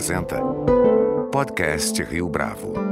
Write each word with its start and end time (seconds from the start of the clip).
apresenta 0.00 0.40
Podcast 1.30 2.02
Rio 2.02 2.26
Bravo. 2.26 2.90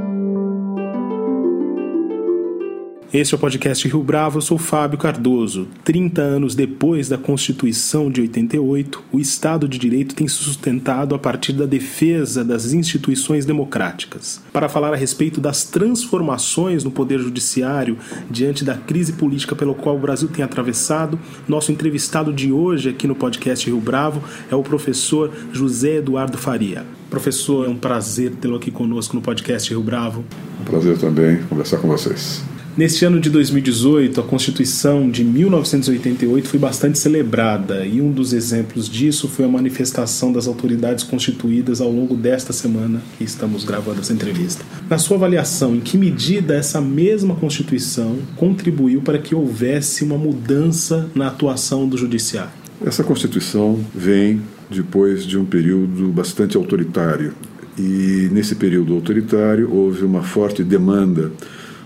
Este 3.11 3.33
é 3.33 3.37
o 3.37 3.39
podcast 3.39 3.87
Rio 3.87 4.03
Bravo, 4.03 4.37
eu 4.37 4.41
sou 4.43 4.59
Fábio 4.59 4.95
Cardoso. 4.95 5.67
30 5.83 6.21
anos 6.21 6.53
depois 6.53 7.09
da 7.09 7.17
Constituição 7.17 8.11
de 8.11 8.21
88, 8.21 9.03
o 9.11 9.19
Estado 9.19 9.67
de 9.67 9.79
Direito 9.79 10.13
tem 10.13 10.27
se 10.27 10.35
sustentado 10.35 11.15
a 11.15 11.17
partir 11.17 11.53
da 11.53 11.65
defesa 11.65 12.45
das 12.45 12.71
instituições 12.71 13.47
democráticas. 13.47 14.39
Para 14.53 14.69
falar 14.69 14.93
a 14.93 14.95
respeito 14.95 15.41
das 15.41 15.63
transformações 15.63 16.83
no 16.83 16.91
Poder 16.91 17.17
Judiciário 17.17 17.97
diante 18.29 18.63
da 18.63 18.77
crise 18.77 19.13
política 19.13 19.55
pelo 19.55 19.73
qual 19.73 19.95
o 19.95 19.99
Brasil 19.99 20.27
tem 20.27 20.45
atravessado, 20.45 21.19
nosso 21.47 21.71
entrevistado 21.71 22.31
de 22.31 22.51
hoje 22.51 22.89
aqui 22.89 23.07
no 23.07 23.15
podcast 23.15 23.65
Rio 23.65 23.81
Bravo 23.81 24.21
é 24.51 24.55
o 24.55 24.61
professor 24.61 25.33
José 25.51 25.95
Eduardo 25.95 26.37
Faria. 26.37 26.98
Professor, 27.09 27.65
é 27.65 27.69
um 27.69 27.75
prazer 27.75 28.31
tê-lo 28.39 28.55
aqui 28.55 28.69
conosco 28.69 29.15
no 29.15 29.21
podcast 29.21 29.69
Rio 29.69 29.81
Bravo. 29.81 30.23
Um 30.61 30.63
prazer 30.63 30.97
também 30.97 31.37
conversar 31.49 31.77
com 31.77 31.87
vocês. 31.87 32.43
Neste 32.77 33.03
ano 33.03 33.19
de 33.19 33.29
2018, 33.29 34.21
a 34.21 34.23
Constituição 34.23 35.09
de 35.09 35.21
1988 35.21 36.47
foi 36.47 36.59
bastante 36.59 36.97
celebrada 36.97 37.85
e 37.85 37.99
um 37.99 38.09
dos 38.09 38.31
exemplos 38.31 38.87
disso 38.87 39.27
foi 39.27 39.43
a 39.43 39.49
manifestação 39.49 40.31
das 40.31 40.47
autoridades 40.47 41.03
constituídas 41.03 41.81
ao 41.81 41.91
longo 41.91 42.15
desta 42.15 42.53
semana 42.53 43.01
que 43.17 43.23
estamos 43.25 43.65
gravando 43.65 43.99
essa 43.99 44.13
entrevista. 44.13 44.63
Na 44.89 44.97
sua 44.97 45.17
avaliação, 45.17 45.75
em 45.75 45.81
que 45.81 45.97
medida 45.97 46.55
essa 46.55 46.79
mesma 46.79 47.35
Constituição 47.35 48.17
contribuiu 48.37 49.01
para 49.01 49.17
que 49.17 49.35
houvesse 49.35 50.05
uma 50.05 50.17
mudança 50.17 51.09
na 51.13 51.27
atuação 51.27 51.85
do 51.85 51.97
Judiciário? 51.97 52.51
Essa 52.85 53.03
Constituição 53.03 53.77
vem 53.93 54.41
depois 54.69 55.25
de 55.25 55.37
um 55.37 55.45
período 55.45 56.09
bastante 56.09 56.55
autoritário. 56.55 57.33
E 57.77 58.29
nesse 58.31 58.55
período 58.55 58.93
autoritário 58.93 59.73
houve 59.73 60.03
uma 60.03 60.21
forte 60.21 60.63
demanda 60.63 61.31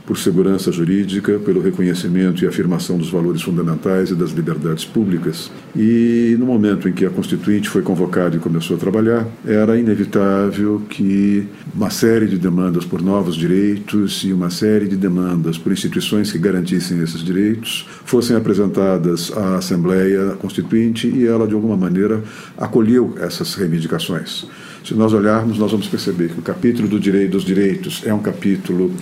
por 0.06 0.18
segurança 0.18 0.72
jurídica, 0.72 1.40
pelo 1.40 1.62
reconhecimento 1.62 2.44
e 2.44 2.48
afirmação 2.48 2.98
dos 2.98 3.10
valores 3.10 3.42
fundamentais 3.42 4.10
e 4.10 4.16
das 4.16 4.32
liberdades 4.32 4.84
públicas. 4.84 5.50
E 5.76 6.36
no 6.38 6.46
momento 6.46 6.90
em 6.90 6.94
que 6.94 7.06
a 7.06 7.10
Constituinte 7.10 7.70
foi 7.70 7.82
convocada 7.82 8.36
e 8.36 8.40
começou 8.40 8.76
a 8.76 8.80
trabalhar, 8.80 9.26
era 9.46 9.78
inevitável 9.78 10.82
que 10.90 11.48
uma 11.74 11.90
série 11.90 12.28
de 12.28 12.38
demandas 12.38 12.86
por 12.86 13.02
novos 13.02 13.36
direitos 13.36 14.24
e 14.24 14.34
uma 14.34 14.50
série 14.50 14.88
de 14.88 14.98
demandas 14.98 15.58
por 15.58 15.72
instituições 15.72 16.32
que 16.32 16.38
garantissem 16.38 17.02
esses 17.02 17.24
direitos 17.24 17.88
fossem 18.06 18.36
apresentadas 18.36 19.32
à 19.36 19.56
Assembleia 19.56 20.32
Constituinte 20.40 21.08
e 21.08 21.26
ela, 21.26 21.48
de 21.48 21.54
alguma 21.54 21.78
maneira, 21.78 22.22
acolheu 22.58 23.16
essas 23.20 23.56
reivindicações. 23.56 24.46
Se 24.84 24.94
nós 24.94 25.14
olharmos, 25.14 25.58
nós 25.58 25.72
vamos 25.72 25.88
perceber 25.88 26.30
que 26.30 26.40
o 26.40 26.42
capítulo 26.42 26.90
do 26.90 27.00
direito 27.00 27.32
dos 27.32 27.46
direitos 27.46 28.02
é 28.06 28.14
um 28.14 28.20
capítulo 28.20 28.94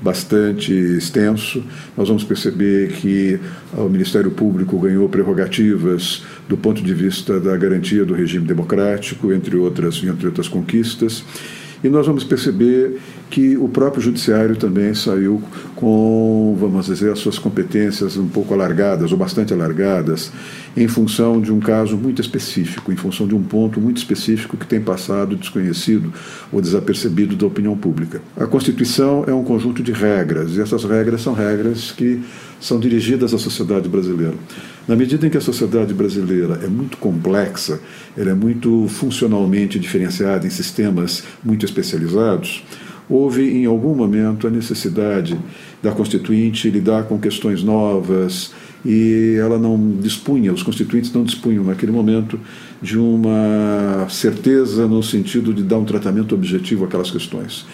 bastante 0.00 0.72
extenso. 0.72 1.62
Nós 1.96 2.08
vamos 2.08 2.24
perceber 2.24 2.92
que 2.92 3.38
o 3.76 3.88
Ministério 3.88 4.30
Público 4.30 4.78
ganhou 4.78 5.08
prerrogativas 5.08 6.22
do 6.48 6.56
ponto 6.56 6.82
de 6.82 6.94
vista 6.94 7.40
da 7.40 7.56
garantia 7.56 8.04
do 8.04 8.14
regime 8.14 8.46
democrático, 8.46 9.32
entre 9.32 9.56
outras, 9.56 10.02
entre 10.02 10.26
outras 10.26 10.48
conquistas. 10.48 11.24
E 11.82 11.88
nós 11.88 12.06
vamos 12.06 12.24
perceber 12.24 12.98
que 13.30 13.56
o 13.56 13.68
próprio 13.68 14.02
judiciário 14.02 14.56
também 14.56 14.94
saiu 14.94 15.42
com, 15.76 16.56
vamos 16.58 16.86
dizer, 16.86 17.12
as 17.12 17.18
suas 17.18 17.38
competências 17.38 18.16
um 18.16 18.26
pouco 18.26 18.52
alargadas, 18.52 19.12
ou 19.12 19.18
bastante 19.18 19.52
alargadas, 19.52 20.32
em 20.76 20.88
função 20.88 21.40
de 21.40 21.52
um 21.52 21.60
caso 21.60 21.96
muito 21.96 22.20
específico, 22.20 22.90
em 22.90 22.96
função 22.96 23.28
de 23.28 23.34
um 23.34 23.42
ponto 23.42 23.80
muito 23.80 23.98
específico 23.98 24.56
que 24.56 24.66
tem 24.66 24.80
passado 24.80 25.36
desconhecido 25.36 26.12
ou 26.50 26.60
desapercebido 26.60 27.36
da 27.36 27.46
opinião 27.46 27.76
pública. 27.76 28.20
A 28.36 28.46
Constituição 28.46 29.24
é 29.26 29.32
um 29.32 29.44
conjunto 29.44 29.82
de 29.82 29.92
regras, 29.92 30.56
e 30.56 30.60
essas 30.60 30.84
regras 30.84 31.22
são 31.22 31.32
regras 31.32 31.92
que 31.92 32.22
são 32.60 32.78
dirigidas 32.78 33.32
à 33.32 33.38
sociedade 33.38 33.88
brasileira. 33.88 34.34
Na 34.86 34.96
medida 34.96 35.26
em 35.26 35.30
que 35.30 35.36
a 35.36 35.40
sociedade 35.40 35.92
brasileira 35.92 36.60
é 36.62 36.66
muito 36.66 36.96
complexa, 36.96 37.80
ela 38.16 38.30
é 38.30 38.34
muito 38.34 38.86
funcionalmente 38.88 39.78
diferenciada 39.78 40.46
em 40.46 40.50
sistemas 40.50 41.24
muito 41.44 41.64
especializados, 41.64 42.64
houve 43.08 43.42
em 43.42 43.64
algum 43.64 43.94
momento 43.94 44.46
a 44.46 44.50
necessidade 44.50 45.38
da 45.82 45.92
Constituinte 45.92 46.70
lidar 46.70 47.04
com 47.04 47.18
questões 47.18 47.62
novas 47.62 48.52
e 48.84 49.36
ela 49.38 49.58
não 49.58 49.96
dispunha, 50.00 50.52
os 50.52 50.62
constituintes 50.62 51.12
não 51.12 51.24
dispunham 51.24 51.64
naquele 51.64 51.90
momento 51.90 52.38
de 52.80 52.98
uma 52.98 54.06
certeza 54.08 54.86
no 54.86 55.02
sentido 55.02 55.52
de 55.52 55.62
dar 55.62 55.78
um 55.78 55.84
tratamento 55.84 56.34
objetivo 56.34 56.84
àquelas 56.84 57.10
questões. 57.10 57.66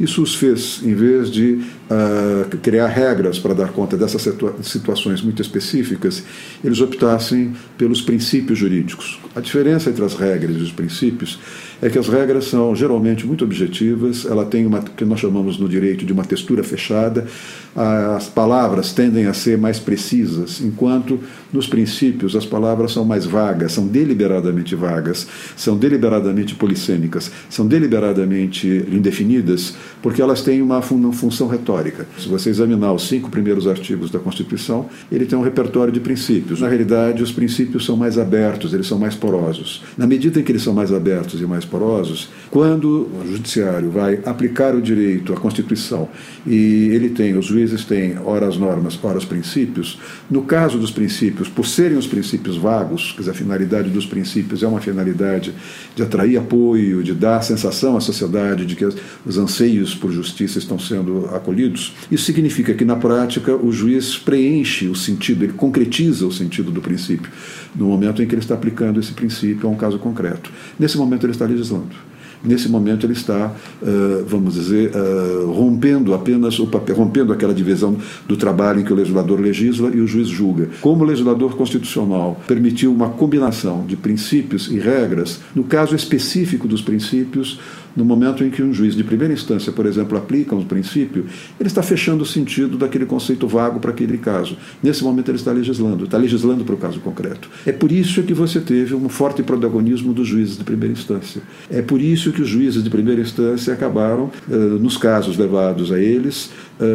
Isso 0.00 0.22
os 0.22 0.34
fez, 0.34 0.80
em 0.84 0.94
vez 0.94 1.30
de 1.30 1.60
uh, 1.90 2.56
criar 2.58 2.88
regras 2.88 3.38
para 3.38 3.54
dar 3.54 3.68
conta 3.68 3.96
dessas 3.96 4.22
situa 4.22 4.54
situações 4.62 5.22
muito 5.22 5.42
específicas, 5.42 6.22
eles 6.62 6.80
optassem 6.80 7.54
pelos 7.76 8.00
princípios 8.00 8.58
jurídicos. 8.58 9.18
A 9.34 9.40
diferença 9.40 9.90
entre 9.90 10.04
as 10.04 10.14
regras 10.14 10.56
e 10.56 10.60
os 10.60 10.72
princípios 10.72 11.38
é 11.80 11.88
que 11.88 11.98
as 11.98 12.08
regras 12.08 12.46
são 12.46 12.74
geralmente 12.74 13.26
muito 13.26 13.44
objetivas, 13.44 14.26
ela 14.26 14.44
tem 14.44 14.66
uma 14.66 14.82
que 14.82 15.04
nós 15.04 15.20
chamamos 15.20 15.58
no 15.58 15.68
direito 15.68 16.04
de 16.04 16.12
uma 16.12 16.24
textura 16.24 16.64
fechada, 16.64 17.26
as 18.16 18.26
palavras 18.26 18.92
tendem 18.92 19.26
a 19.26 19.32
ser 19.32 19.56
mais 19.56 19.78
precisas, 19.78 20.60
enquanto 20.60 21.20
nos 21.52 21.68
princípios 21.68 22.34
as 22.34 22.44
palavras 22.44 22.92
são 22.92 23.04
mais 23.04 23.24
vagas, 23.24 23.72
são 23.72 23.86
deliberadamente 23.86 24.74
vagas, 24.74 25.28
são 25.56 25.76
deliberadamente 25.76 26.56
polissêmicas, 26.56 27.30
são 27.48 27.66
deliberadamente 27.66 28.66
indefinidas, 28.90 29.74
porque 30.02 30.20
elas 30.20 30.42
têm 30.42 30.60
uma 30.60 30.82
função 30.82 31.46
retórica. 31.46 31.77
Se 32.18 32.28
você 32.28 32.50
examinar 32.50 32.92
os 32.92 33.08
cinco 33.08 33.30
primeiros 33.30 33.66
artigos 33.66 34.10
da 34.10 34.18
Constituição, 34.18 34.88
ele 35.10 35.26
tem 35.26 35.38
um 35.38 35.42
repertório 35.42 35.92
de 35.92 36.00
princípios. 36.00 36.60
Na 36.60 36.68
realidade, 36.68 37.22
os 37.22 37.32
princípios 37.32 37.84
são 37.84 37.96
mais 37.96 38.18
abertos, 38.18 38.72
eles 38.72 38.86
são 38.86 38.98
mais 38.98 39.14
porosos. 39.14 39.82
Na 39.96 40.06
medida 40.06 40.40
em 40.40 40.42
que 40.42 40.52
eles 40.52 40.62
são 40.62 40.74
mais 40.74 40.92
abertos 40.92 41.40
e 41.40 41.46
mais 41.46 41.64
porosos, 41.64 42.28
quando 42.50 43.08
o 43.22 43.22
judiciário 43.30 43.90
vai 43.90 44.20
aplicar 44.24 44.74
o 44.74 44.82
direito 44.82 45.32
à 45.32 45.36
Constituição 45.36 46.08
e 46.46 46.88
ele 46.92 47.10
tem, 47.10 47.36
os 47.36 47.46
juízes 47.46 47.84
têm, 47.84 48.18
ora 48.24 48.48
as 48.48 48.56
normas, 48.56 48.98
ora 49.02 49.18
os 49.18 49.24
princípios, 49.24 49.98
no 50.30 50.42
caso 50.42 50.78
dos 50.78 50.90
princípios, 50.90 51.48
por 51.48 51.66
serem 51.66 51.98
os 51.98 52.06
princípios 52.06 52.56
vagos, 52.56 53.12
quer 53.12 53.20
dizer, 53.20 53.30
a 53.30 53.34
finalidade 53.34 53.90
dos 53.90 54.06
princípios 54.06 54.62
é 54.62 54.66
uma 54.66 54.80
finalidade 54.80 55.54
de 55.94 56.02
atrair 56.02 56.38
apoio, 56.38 57.02
de 57.02 57.12
dar 57.14 57.38
a 57.38 57.42
sensação 57.42 57.96
à 57.96 58.00
sociedade 58.00 58.64
de 58.64 58.74
que 58.74 58.84
os 58.84 59.38
anseios 59.38 59.94
por 59.94 60.10
justiça 60.10 60.58
estão 60.58 60.78
sendo 60.78 61.26
acolhidos, 61.34 61.67
isso 62.10 62.24
significa 62.24 62.74
que, 62.74 62.84
na 62.84 62.96
prática, 62.96 63.54
o 63.54 63.72
juiz 63.72 64.16
preenche 64.16 64.88
o 64.88 64.94
sentido, 64.94 65.44
ele 65.44 65.52
concretiza 65.52 66.26
o 66.26 66.32
sentido 66.32 66.70
do 66.70 66.80
princípio, 66.80 67.30
no 67.74 67.86
momento 67.86 68.22
em 68.22 68.26
que 68.26 68.34
ele 68.34 68.42
está 68.42 68.54
aplicando 68.54 69.00
esse 69.00 69.12
princípio 69.12 69.68
a 69.68 69.72
um 69.72 69.76
caso 69.76 69.98
concreto. 69.98 70.50
Nesse 70.78 70.96
momento, 70.96 71.24
ele 71.24 71.32
está 71.32 71.44
legislando. 71.44 72.08
Nesse 72.40 72.68
momento 72.68 73.04
ele 73.04 73.14
está, 73.14 73.52
vamos 74.28 74.54
dizer, 74.54 74.92
rompendo 75.52 76.14
apenas 76.14 76.60
o 76.60 76.68
papel, 76.68 76.94
rompendo 76.94 77.32
aquela 77.32 77.52
divisão 77.52 77.96
do 78.28 78.36
trabalho 78.36 78.78
em 78.78 78.84
que 78.84 78.92
o 78.92 78.96
legislador 78.96 79.40
legisla 79.40 79.90
e 79.92 80.00
o 80.00 80.06
juiz 80.06 80.28
julga. 80.28 80.68
Como 80.80 81.02
o 81.02 81.04
legislador 81.04 81.56
constitucional 81.56 82.40
permitiu 82.46 82.92
uma 82.92 83.08
combinação 83.08 83.84
de 83.84 83.96
princípios 83.96 84.68
e 84.68 84.78
regras, 84.78 85.40
no 85.52 85.64
caso 85.64 85.96
específico 85.96 86.68
dos 86.68 86.80
princípios, 86.80 87.58
no 87.96 88.04
momento 88.04 88.44
em 88.44 88.50
que 88.50 88.62
um 88.62 88.72
juiz 88.72 88.94
de 88.94 89.02
primeira 89.02 89.32
instância, 89.32 89.72
por 89.72 89.86
exemplo, 89.86 90.16
aplica 90.16 90.54
um 90.54 90.64
princípio, 90.64 91.26
ele 91.58 91.68
está 91.68 91.82
fechando 91.82 92.22
o 92.22 92.26
sentido 92.26 92.76
daquele 92.76 93.06
conceito 93.06 93.46
vago 93.46 93.80
para 93.80 93.90
aquele 93.90 94.18
caso. 94.18 94.56
Nesse 94.82 95.02
momento 95.02 95.30
ele 95.30 95.38
está 95.38 95.52
legislando, 95.52 96.04
está 96.04 96.18
legislando 96.18 96.64
para 96.64 96.74
o 96.74 96.78
caso 96.78 97.00
concreto. 97.00 97.48
É 97.66 97.72
por 97.72 97.90
isso 97.90 98.22
que 98.22 98.34
você 98.34 98.60
teve 98.60 98.94
um 98.94 99.08
forte 99.08 99.42
protagonismo 99.42 100.12
dos 100.12 100.28
juízes 100.28 100.56
de 100.56 100.64
primeira 100.64 100.92
instância. 100.92 101.42
É 101.70 101.82
por 101.82 102.00
isso 102.00 102.32
que 102.32 102.42
os 102.42 102.48
juízes 102.48 102.82
de 102.82 102.90
primeira 102.90 103.20
instância 103.20 103.72
acabaram, 103.72 104.30
nos 104.80 104.96
casos 104.96 105.36
levados 105.36 105.90
a 105.92 105.98
eles, 105.98 106.50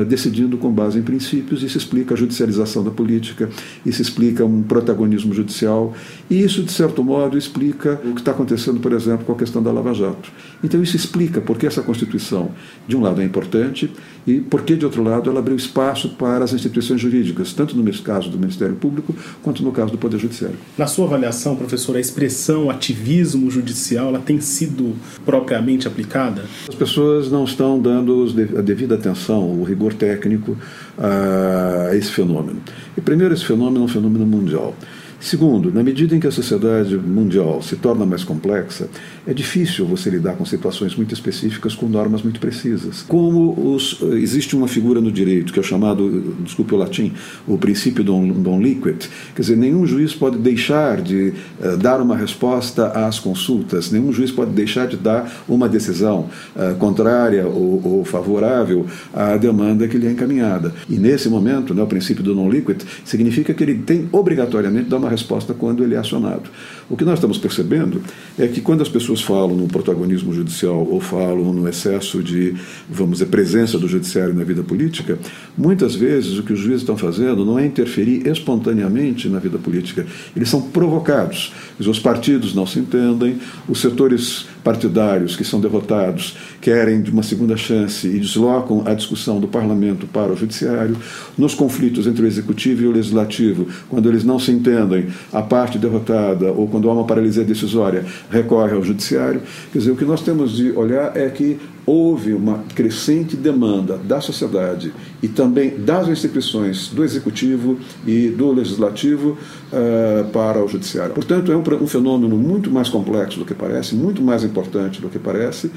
decidindo 0.08 0.58
com 0.58 0.72
base 0.72 1.00
em 1.00 1.02
princípios, 1.02 1.64
e 1.64 1.70
se 1.70 1.78
explica 1.78 2.14
a 2.14 2.18
judicialização 2.18 2.84
da 2.84 2.92
política, 2.92 3.50
e 3.86 3.92
se 3.92 4.02
explica 4.02 4.46
um 4.46 4.62
protagonismo 4.62 5.34
judicial, 5.34 5.94
e 6.30 6.42
isso, 6.42 6.64
de 6.64 6.72
certo 6.72 7.04
modo, 7.04 7.38
explica 7.38 8.00
o 8.06 8.14
que 8.14 8.22
está 8.22 8.32
acontecendo, 8.32 8.80
por 8.80 8.94
exemplo, 8.94 9.26
com 9.26 9.34
a 9.34 9.36
questão 9.36 9.62
da 9.62 9.72
Lava 9.72 9.94
Jato. 9.94 10.32
Então, 10.64 10.82
isso 10.84 10.96
explica 10.96 11.42
por 11.42 11.58
que 11.58 11.66
essa 11.66 11.82
Constituição, 11.82 12.52
de 12.88 12.96
um 12.96 13.02
lado, 13.02 13.22
é 13.22 13.26
importante 13.26 13.90
e 14.26 14.40
por 14.40 14.62
que, 14.62 14.76
de 14.76 14.86
outro 14.86 15.04
lado, 15.04 15.30
ela 15.30 15.40
abriu 15.40 15.56
espaço 15.56 16.10
para 16.10 16.44
as 16.44 16.54
instituições 16.54 17.02
jurídicas, 17.02 17.54
tanto 17.54 17.76
no 17.76 17.94
caso 18.02 18.30
do 18.30 18.38
Ministério 18.38 18.76
Público 18.76 19.16
quanto 19.42 19.64
no 19.64 19.72
caso 19.72 19.92
do 19.92 19.98
Poder 19.98 20.18
Judiciário. 20.18 20.58
Na 20.78 20.88
sua 20.88 21.06
avaliação, 21.06 21.56
professor, 21.56 21.96
a 21.96 22.00
expressão 22.00 22.70
ativismo 22.70 23.50
judicial 23.50 24.10
ela 24.10 24.20
tem 24.20 24.40
sido 24.40 24.96
propriamente 25.26 25.88
aplicada? 25.88 26.44
As 26.68 26.76
pessoas 26.76 27.32
não 27.32 27.44
estão 27.44 27.80
dando 27.80 28.28
a 28.58 28.62
devida 28.62 28.96
atenção, 28.96 29.60
o 29.60 29.64
rigor 29.64 29.94
técnico 29.94 30.58
a 30.98 31.96
esse 31.96 32.12
fenômeno. 32.12 32.62
E, 32.98 33.02
primeiro, 33.02 33.34
esse 33.34 33.46
fenômeno 33.46 33.82
é 33.82 33.86
um 33.86 33.88
fenômeno 33.88 34.26
mundial. 34.26 34.76
Segundo, 35.24 35.72
na 35.72 35.82
medida 35.82 36.14
em 36.14 36.20
que 36.20 36.28
a 36.28 36.32
sociedade 36.32 36.98
mundial 36.98 37.62
se 37.62 37.78
torna 37.78 38.06
mais 38.06 38.26
complexa, 38.26 38.90
é 39.26 39.34
difícil 39.34 39.86
você 39.86 40.10
lidar 40.10 40.34
com 40.34 40.44
situações 40.44 40.98
muito 40.98 41.14
específicas 41.14 41.74
com 41.74 41.88
normas 41.88 42.22
muito 42.22 42.42
precisas. 42.42 43.04
Como 43.08 43.74
os, 43.74 44.02
existe 44.22 44.54
uma 44.54 44.68
figura 44.68 45.00
no 45.00 45.10
direito 45.10 45.54
que 45.54 45.62
é 45.62 45.64
chamado, 45.64 46.36
desculpe 46.44 46.76
o 46.76 46.78
latim, 46.78 47.14
o 47.48 47.58
princípio 47.58 48.04
don, 48.04 48.28
don 48.34 48.62
liquid, 48.62 49.06
quer 49.34 49.42
dizer, 49.42 49.56
nenhum 49.56 49.86
juiz 49.86 50.14
pode 50.14 50.38
deixar 50.40 51.02
de 51.02 51.32
uh, 51.62 51.78
dar 51.78 52.02
uma 52.02 52.18
resposta 52.18 52.88
às 52.88 53.18
consultas, 53.18 53.92
nenhum 53.92 54.12
juiz 54.12 54.30
pode 54.30 54.52
deixar 54.52 54.88
de 54.88 54.98
dar 54.98 55.46
uma 55.48 55.70
decisão 55.70 56.28
uh, 56.54 56.76
contrária 56.76 57.48
ou, 57.48 57.82
ou, 57.82 58.04
favorável 58.04 58.86
à 59.14 59.38
demanda 59.38 59.88
que 59.88 59.98
lhe 59.98 60.06
é 60.06 60.12
encaminhada. 60.12 60.74
E 60.90 60.98
nesse 60.98 61.30
momento, 61.30 61.74
né, 61.74 61.82
o 61.82 61.88
princípio 61.88 62.22
do 62.22 62.36
non 62.36 62.50
liquid 62.50 62.82
significa 63.06 63.54
que 63.54 63.64
ele 63.64 63.76
tem 63.76 64.10
obrigatoriamente 64.12 64.90
dar 64.90 64.98
uma 64.98 65.13
resposta 65.14 65.54
quando 65.54 65.84
ele 65.84 65.96
é 65.96 65.98
acionado. 65.98 66.50
O 66.90 66.98
que 66.98 67.06
nós 67.06 67.16
estamos 67.16 67.38
percebendo 67.38 68.02
é 68.38 68.48
que 68.48 68.62
quando 68.62 68.82
as 68.82 68.90
pessoas 68.90 69.22
falam 69.22 69.56
no 69.56 69.68
protagonismo 69.68 70.34
judicial 70.34 70.86
ou 70.90 71.00
falam 71.00 71.54
no 71.54 71.68
excesso 71.68 72.22
de, 72.22 72.56
vamos 72.90 73.20
dizer, 73.20 73.28
presença 73.28 73.80
do 73.80 73.88
judiciário 73.88 74.34
na 74.34 74.44
vida 74.44 74.64
política, 74.64 75.18
muitas 75.58 75.96
vezes 75.96 76.38
o 76.38 76.44
que 76.44 76.54
os 76.54 76.60
juízes 76.60 76.82
estão 76.82 76.98
fazendo 76.98 77.46
não 77.46 77.58
é 77.58 77.66
interferir 77.66 78.28
espontaneamente 78.28 79.30
na 79.30 79.40
vida 79.40 79.58
política, 79.58 80.06
eles 80.36 80.50
são 80.50 80.62
provocados. 80.62 81.54
Os 81.80 82.00
partidos 82.00 82.54
não 82.54 82.66
se 82.66 82.80
entendem, 82.80 83.38
os 83.68 83.80
setores 83.80 84.46
partidários 84.64 85.36
que 85.36 85.44
são 85.44 85.60
derrotados 85.60 86.38
querem 86.62 87.02
de 87.02 87.12
uma 87.12 87.24
segunda 87.24 87.58
chance 87.58 88.08
e 88.08 88.20
deslocam 88.20 88.84
a 88.86 88.94
discussão 88.94 89.40
do 89.40 89.48
parlamento 89.48 90.08
para 90.08 90.32
o 90.32 90.38
judiciário. 90.38 90.96
Nos 91.38 91.54
conflitos 91.54 92.08
entre 92.08 92.24
o 92.24 92.28
executivo 92.28 92.84
e 92.84 92.88
o 92.88 92.92
legislativo, 92.92 93.68
quando 93.90 94.10
eles 94.10 94.24
não 94.24 94.40
se 94.40 94.52
entendem, 94.52 95.03
a 95.32 95.42
parte 95.42 95.78
derrotada 95.78 96.52
ou 96.52 96.68
quando 96.68 96.90
há 96.90 96.94
uma 96.94 97.06
paralisia 97.06 97.44
decisória 97.44 98.06
recorre 98.30 98.74
ao 98.74 98.84
judiciário. 98.84 99.42
Quer 99.72 99.80
dizer, 99.80 99.92
o 99.92 99.96
que 99.96 100.06
nós 100.06 100.22
temos 100.22 100.56
de 100.56 100.72
olhar 100.72 101.16
é 101.16 101.30
que 101.30 101.60
houve 101.86 102.34
uma 102.34 102.64
crescente 102.74 103.36
demanda 103.36 103.98
da 103.98 104.22
sociedade 104.22 104.94
e 105.22 105.28
também 105.28 105.78
das 105.78 106.08
instituições 106.08 106.90
do 106.90 107.04
executivo 107.04 107.78
e 108.08 108.30
do 108.30 108.52
legislativo 108.52 109.38
uh, 109.72 110.30
para 110.30 110.64
o 110.64 110.68
judiciário. 110.68 111.14
Portanto, 111.14 111.52
é 111.52 111.58
um, 111.58 111.64
um 111.84 111.88
fenômeno 111.88 112.38
muito 112.38 112.72
mais 112.72 112.90
complexo 112.90 113.40
do 113.40 113.46
que 113.46 113.54
parece, 113.54 113.96
muito 113.96 114.22
mais 114.22 114.44
importante 114.44 115.02
do 115.02 115.10
que 115.10 115.20
parece 115.20 115.70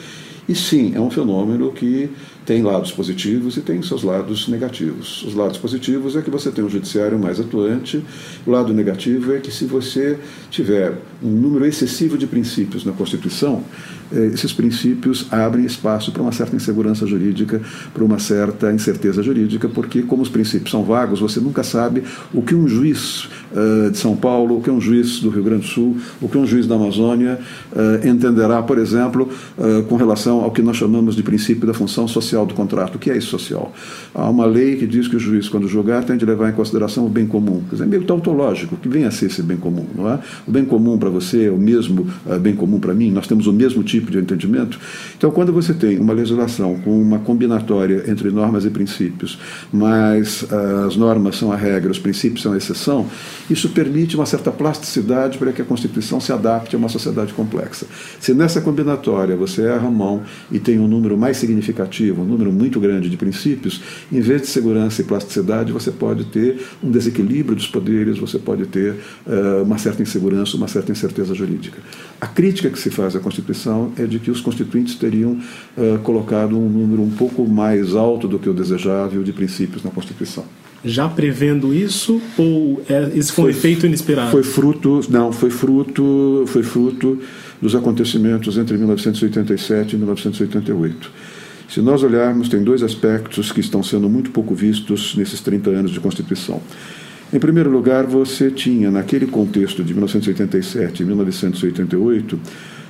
e 0.48 0.54
sim, 0.54 0.92
é 0.94 1.00
um 1.00 1.10
fenômeno 1.10 1.72
que 1.72 2.08
tem 2.44 2.62
lados 2.62 2.92
positivos 2.92 3.56
e 3.56 3.60
tem 3.60 3.82
seus 3.82 4.04
lados 4.04 4.46
negativos. 4.46 5.24
Os 5.24 5.34
lados 5.34 5.58
positivos 5.58 6.14
é 6.14 6.22
que 6.22 6.30
você 6.30 6.52
tem 6.52 6.64
um 6.64 6.68
judiciário 6.68 7.18
mais 7.18 7.40
atuante, 7.40 8.02
o 8.46 8.50
lado 8.50 8.72
negativo 8.72 9.34
é 9.34 9.40
que 9.40 9.50
se 9.50 9.64
você 9.64 10.18
tiver 10.48 10.94
um 11.20 11.28
número 11.28 11.66
excessivo 11.66 12.16
de 12.16 12.26
princípios 12.26 12.84
na 12.84 12.92
Constituição, 12.92 13.64
esses 14.12 14.52
princípios 14.52 15.26
abrem 15.30 15.64
espaço 15.64 16.12
para 16.12 16.22
uma 16.22 16.32
certa 16.32 16.56
insegurança 16.56 17.06
jurídica, 17.06 17.60
para 17.92 18.04
uma 18.04 18.18
certa 18.18 18.72
incerteza 18.72 19.22
jurídica, 19.22 19.68
porque, 19.68 20.02
como 20.02 20.22
os 20.22 20.28
princípios 20.28 20.70
são 20.70 20.84
vagos, 20.84 21.20
você 21.20 21.40
nunca 21.40 21.62
sabe 21.62 22.02
o 22.32 22.42
que 22.42 22.54
um 22.54 22.68
juiz 22.68 23.28
uh, 23.52 23.90
de 23.90 23.98
São 23.98 24.16
Paulo, 24.16 24.58
o 24.58 24.60
que 24.62 24.70
um 24.70 24.80
juiz 24.80 25.20
do 25.20 25.30
Rio 25.30 25.42
Grande 25.42 25.62
do 25.62 25.68
Sul, 25.68 25.96
o 26.20 26.28
que 26.28 26.38
um 26.38 26.46
juiz 26.46 26.66
da 26.66 26.74
Amazônia 26.74 27.38
uh, 27.72 28.06
entenderá, 28.06 28.62
por 28.62 28.78
exemplo, 28.78 29.28
uh, 29.58 29.82
com 29.84 29.96
relação 29.96 30.42
ao 30.42 30.50
que 30.50 30.62
nós 30.62 30.76
chamamos 30.76 31.16
de 31.16 31.22
princípio 31.22 31.66
da 31.66 31.74
função 31.74 32.06
social 32.06 32.46
do 32.46 32.54
contrato. 32.54 32.96
O 32.96 32.98
que 32.98 33.10
é 33.10 33.16
isso 33.16 33.28
social? 33.28 33.72
Há 34.14 34.28
uma 34.28 34.46
lei 34.46 34.76
que 34.76 34.86
diz 34.86 35.08
que 35.08 35.16
o 35.16 35.18
juiz, 35.18 35.48
quando 35.48 35.66
julgar, 35.66 36.04
tem 36.04 36.16
de 36.16 36.24
levar 36.24 36.50
em 36.50 36.52
consideração 36.52 37.06
o 37.06 37.08
bem 37.08 37.26
comum. 37.26 37.62
Quer 37.68 37.76
dizer, 37.76 37.84
é 37.84 37.86
meio 37.86 38.04
tautológico, 38.04 38.76
que 38.76 38.88
vem 38.88 39.04
a 39.04 39.10
ser 39.10 39.26
esse 39.26 39.42
bem 39.42 39.56
comum, 39.56 39.86
não 39.94 40.08
é? 40.08 40.18
O 40.46 40.50
bem 40.50 40.64
comum 40.64 40.98
para 40.98 41.10
você 41.10 41.46
é 41.46 41.50
o 41.50 41.58
mesmo 41.58 42.06
bem 42.40 42.54
comum 42.54 42.78
para 42.78 42.94
mim, 42.94 43.10
nós 43.10 43.26
temos 43.26 43.46
o 43.46 43.52
mesmo 43.52 43.82
tipo 43.82 43.95
tipo 44.00 44.10
de 44.10 44.18
entendimento. 44.18 44.78
Então, 45.16 45.30
quando 45.30 45.52
você 45.52 45.72
tem 45.72 45.98
uma 45.98 46.12
legislação 46.12 46.76
com 46.84 47.00
uma 47.00 47.18
combinatória 47.18 48.04
entre 48.08 48.30
normas 48.30 48.64
e 48.64 48.70
princípios, 48.70 49.38
mas 49.72 50.42
uh, 50.42 50.86
as 50.86 50.96
normas 50.96 51.36
são 51.36 51.50
a 51.50 51.56
regra, 51.56 51.90
os 51.90 51.98
princípios 51.98 52.42
são 52.42 52.52
a 52.52 52.56
exceção, 52.56 53.06
isso 53.48 53.70
permite 53.70 54.16
uma 54.16 54.26
certa 54.26 54.50
plasticidade 54.50 55.38
para 55.38 55.52
que 55.52 55.62
a 55.62 55.64
Constituição 55.64 56.20
se 56.20 56.32
adapte 56.32 56.76
a 56.76 56.78
uma 56.78 56.88
sociedade 56.88 57.32
complexa. 57.32 57.86
Se 58.20 58.34
nessa 58.34 58.60
combinatória 58.60 59.36
você 59.36 59.62
erra 59.62 59.88
a 59.88 59.90
mão 59.90 60.22
e 60.50 60.58
tem 60.58 60.78
um 60.78 60.88
número 60.88 61.16
mais 61.16 61.36
significativo, 61.36 62.22
um 62.22 62.26
número 62.26 62.52
muito 62.52 62.78
grande 62.78 63.08
de 63.08 63.16
princípios, 63.16 63.80
em 64.12 64.20
vez 64.20 64.42
de 64.42 64.48
segurança 64.48 65.00
e 65.00 65.04
plasticidade, 65.04 65.72
você 65.72 65.90
pode 65.90 66.24
ter 66.24 66.60
um 66.82 66.90
desequilíbrio 66.90 67.56
dos 67.56 67.66
poderes, 67.66 68.18
você 68.18 68.38
pode 68.38 68.66
ter 68.66 68.94
uh, 69.26 69.62
uma 69.62 69.78
certa 69.78 70.02
insegurança, 70.02 70.56
uma 70.56 70.68
certa 70.68 70.92
incerteza 70.92 71.34
jurídica. 71.34 71.78
A 72.20 72.26
crítica 72.26 72.70
que 72.70 72.78
se 72.78 72.90
faz 72.90 73.14
à 73.14 73.20
Constituição 73.20 73.85
é 73.98 74.04
de 74.04 74.18
que 74.18 74.30
os 74.30 74.40
constituintes 74.40 74.94
teriam 74.94 75.32
uh, 75.76 75.98
colocado 76.02 76.58
um 76.58 76.68
número 76.68 77.02
um 77.02 77.10
pouco 77.10 77.46
mais 77.46 77.94
alto 77.94 78.28
do 78.28 78.38
que 78.38 78.48
o 78.48 78.54
desejável 78.54 79.22
de 79.22 79.32
princípios 79.32 79.82
na 79.82 79.90
Constituição. 79.90 80.44
Já 80.84 81.08
prevendo 81.08 81.74
isso 81.74 82.20
ou 82.36 82.82
é, 82.88 83.10
esse 83.14 83.32
foi 83.32 83.46
um 83.46 83.48
efeito 83.48 83.86
inesperado? 83.86 84.30
Foi 84.30 84.42
fruto, 84.42 85.00
não, 85.08 85.32
foi 85.32 85.50
fruto, 85.50 86.44
foi 86.46 86.62
fruto 86.62 87.18
dos 87.60 87.74
acontecimentos 87.74 88.56
entre 88.58 88.76
1987 88.76 89.94
e 89.94 89.96
1988. 89.96 91.10
Se 91.68 91.80
nós 91.80 92.02
olharmos, 92.02 92.48
tem 92.48 92.62
dois 92.62 92.82
aspectos 92.82 93.50
que 93.50 93.60
estão 93.60 93.82
sendo 93.82 94.08
muito 94.08 94.30
pouco 94.30 94.54
vistos 94.54 95.16
nesses 95.16 95.40
30 95.40 95.70
anos 95.70 95.90
de 95.90 95.98
Constituição. 95.98 96.60
Em 97.32 97.40
primeiro 97.40 97.68
lugar, 97.68 98.04
você 98.04 98.50
tinha, 98.50 98.88
naquele 98.88 99.26
contexto 99.26 99.82
de 99.82 99.92
1987 99.92 101.02
e 101.02 101.06
1988, 101.06 102.38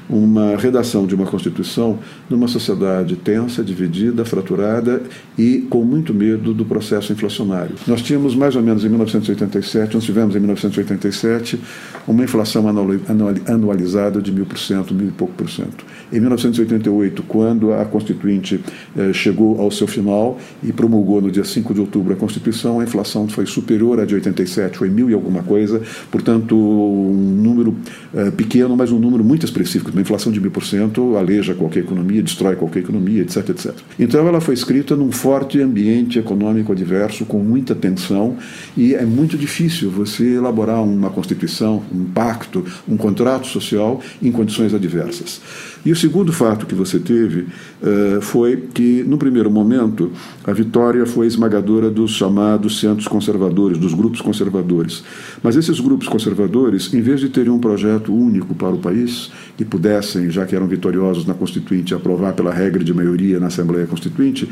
uma 0.09 0.57
redação 0.57 1.07
de 1.07 1.15
uma 1.15 1.27
Constituição 1.27 1.99
numa 2.29 2.49
sociedade 2.49 3.17
tensa, 3.17 3.63
dividida, 3.63 4.25
fraturada 4.25 5.03
e 5.39 5.67
com 5.69 5.85
muito 5.85 6.15
medo 6.15 6.55
do 6.55 6.65
processo 6.65 7.13
inflacionário. 7.13 7.75
Nós 7.87 8.03
tínhamos 8.03 8.35
mais 8.35 8.57
ou 8.57 8.63
menos 8.63 8.85
em 8.85 8.89
1987, 8.89 9.95
nós 9.95 10.05
tivemos 10.05 10.35
em 10.37 10.39
1987 10.39 11.61
uma 12.07 12.23
inflação 12.23 12.65
anualizada 13.49 14.23
de 14.23 14.31
mil 14.31 14.47
por 14.47 14.59
cento, 14.59 14.95
mil 14.95 15.09
e 15.09 15.13
pouco 15.13 15.35
por 15.35 15.51
cento. 15.51 15.85
Em 16.13 16.21
1988, 16.21 17.23
quando 17.25 17.73
a 17.73 17.85
Constituinte 17.85 18.61
eh, 18.97 19.13
chegou 19.13 19.61
ao 19.61 19.71
seu 19.71 19.87
final 19.87 20.39
e 20.63 20.73
promulgou 20.73 21.21
no 21.21 21.31
dia 21.31 21.45
5 21.45 21.75
de 21.75 21.81
outubro 21.81 22.13
a 22.13 22.17
Constituição, 22.17 22.81
a 22.81 22.85
inflação 22.85 23.29
foi 23.29 23.47
superior 23.47 24.01
à 24.01 24.05
de 24.05 24.15
87, 24.15 24.79
foi 24.79 24.89
mil 24.89 25.11
e 25.11 25.15
alguma 25.15 25.43
coisa, 25.43 25.83
portanto, 26.11 26.57
um 26.57 27.13
número 27.43 27.77
eh, 28.15 28.31
pequeno, 28.31 28.77
mas 28.77 28.93
um 28.93 28.99
número 28.99 29.25
muito 29.25 29.45
expressivo 29.45 29.85
uma 29.97 30.03
inflação 30.03 30.31
de 30.31 30.39
mil 30.39 30.51
por 30.51 30.63
cento 30.63 31.17
aleja 31.17 31.55
qualquer 31.55 31.81
economia, 31.81 32.23
destrói 32.23 32.55
qualquer 32.55 32.81
economia, 32.81 33.23
etc, 33.23 33.49
etc. 33.49 33.73
Então 33.99 34.29
ela 34.29 34.43
foi 34.43 34.53
escrita 34.53 34.95
num 34.95 35.11
forte 35.11 35.59
ambiente 35.61 36.19
econômico 36.19 36.73
adverso, 36.73 37.25
com 37.25 37.39
muita 37.39 37.75
tensão, 37.75 38.37
e 38.77 38.95
é 38.95 39.07
muito 39.07 39.39
difícil 39.39 39.91
você 39.91 40.35
elaborar 40.35 40.83
uma 40.83 41.09
constituição, 41.09 41.83
um 41.91 42.05
pacto, 42.05 42.63
um 42.87 42.97
contrato 42.97 43.47
social 43.47 44.03
em 44.23 44.31
condições 44.31 44.75
adversas. 44.75 45.41
E 45.87 45.91
o 45.91 45.97
segundo 45.97 46.33
fato 46.33 46.67
que 46.67 46.75
você 46.75 46.99
teve 46.99 47.47
foi 48.23 48.57
que, 48.57 49.05
no 49.05 49.19
primeiro 49.19 49.51
momento, 49.51 50.11
a 50.45 50.53
vitória 50.53 51.05
foi 51.07 51.27
esmagadora 51.27 51.91
dos 51.91 52.13
chamados 52.13 52.81
centros 52.81 53.07
conservadores, 53.07 53.79
dos 53.79 53.95
grupos 53.95 54.21
conservadores. 54.21 55.03
Mas 55.43 55.57
esses 55.57 55.79
grupos 55.81 56.09
conservadores, 56.09 56.93
em 56.93 57.01
vez 57.01 57.21
de 57.21 57.29
terem 57.29 57.51
um 57.51 57.59
projeto 57.59 58.15
único 58.15 58.55
para 58.55 58.71
o 58.71 58.79
país, 58.79 59.31
que 59.57 59.65
pudessem, 59.65 60.31
já 60.31 60.45
que 60.45 60.55
eram 60.55 60.67
vitoriosos 60.67 61.27
na 61.27 61.35
Constituinte, 61.35 61.95
aprovar 61.95 62.33
pela 62.33 62.53
regra 62.53 62.83
de 62.83 62.93
maioria 62.93 63.39
na 63.41 63.47
Assembleia 63.47 63.87
Constituinte, 63.87 64.49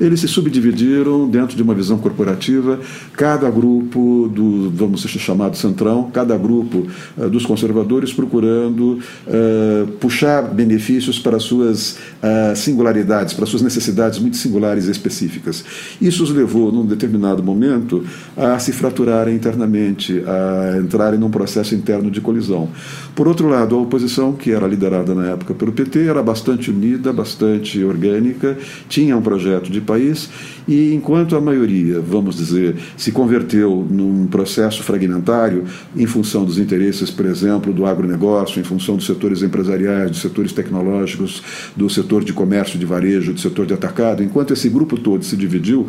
eles 0.00 0.20
se 0.20 0.28
subdividiram 0.28 1.28
dentro 1.28 1.56
de 1.56 1.62
uma 1.62 1.74
visão 1.74 1.98
corporativa. 1.98 2.80
Cada 3.12 3.50
grupo 3.50 4.30
do, 4.34 4.70
vamos 4.70 5.02
chamar 5.02 5.50
de 5.50 5.58
centrão, 5.58 6.10
cada 6.12 6.36
grupo 6.36 6.86
uh, 7.16 7.28
dos 7.28 7.46
conservadores 7.46 8.12
procurando 8.12 8.98
uh, 9.26 9.86
puxar 10.00 10.42
benefícios 10.42 10.82
benefícios 10.82 11.18
para 11.18 11.38
suas 11.38 11.98
uh, 12.22 12.56
singularidades, 12.62 13.34
para 13.34 13.46
suas 13.46 13.62
necessidades 13.62 14.18
muito 14.18 14.36
singulares 14.36 14.86
e 14.86 14.90
específicas. 14.90 15.64
Isso 16.00 16.22
os 16.22 16.30
levou, 16.30 16.72
num 16.72 16.86
determinado 16.86 17.42
momento, 17.42 18.04
a 18.36 18.58
se 18.58 18.72
fraturarem 18.72 19.34
internamente, 19.34 20.22
a 20.26 20.78
entrarem 20.78 21.18
num 21.18 21.30
processo 21.30 21.74
interno 21.74 22.10
de 22.10 22.20
colisão. 22.20 22.68
Por 23.14 23.28
outro 23.28 23.48
lado, 23.48 23.74
a 23.74 23.78
oposição, 23.78 24.32
que 24.32 24.52
era 24.52 24.66
liderada 24.66 25.14
na 25.14 25.26
época 25.26 25.54
pelo 25.54 25.72
PT, 25.72 26.06
era 26.06 26.22
bastante 26.22 26.70
unida, 26.70 27.12
bastante 27.12 27.82
orgânica, 27.84 28.56
tinha 28.88 29.16
um 29.16 29.22
projeto 29.22 29.70
de 29.70 29.80
país 29.80 30.30
e 30.66 30.94
enquanto 30.94 31.36
a 31.36 31.40
maioria, 31.40 32.00
vamos 32.00 32.36
dizer, 32.36 32.76
se 32.96 33.10
converteu 33.12 33.86
num 33.90 34.26
processo 34.26 34.82
fragmentário 34.82 35.64
em 35.96 36.06
função 36.06 36.44
dos 36.44 36.58
interesses, 36.58 37.10
por 37.10 37.26
exemplo, 37.26 37.72
do 37.72 37.84
agronegócio, 37.84 38.60
em 38.60 38.64
função 38.64 38.96
dos 38.96 39.06
setores 39.06 39.42
empresariais, 39.42 40.10
dos 40.10 40.20
setores 40.20 40.52
tecnológicos, 40.52 41.42
do 41.76 41.90
setor 41.90 42.24
de 42.24 42.32
comércio, 42.32 42.51
de 42.78 42.86
varejo, 42.86 43.32
do 43.32 43.40
setor 43.40 43.66
de 43.66 43.74
atacado. 43.74 44.22
Enquanto 44.22 44.52
esse 44.52 44.68
grupo 44.68 44.98
todo 44.98 45.24
se 45.24 45.36
dividiu, 45.36 45.88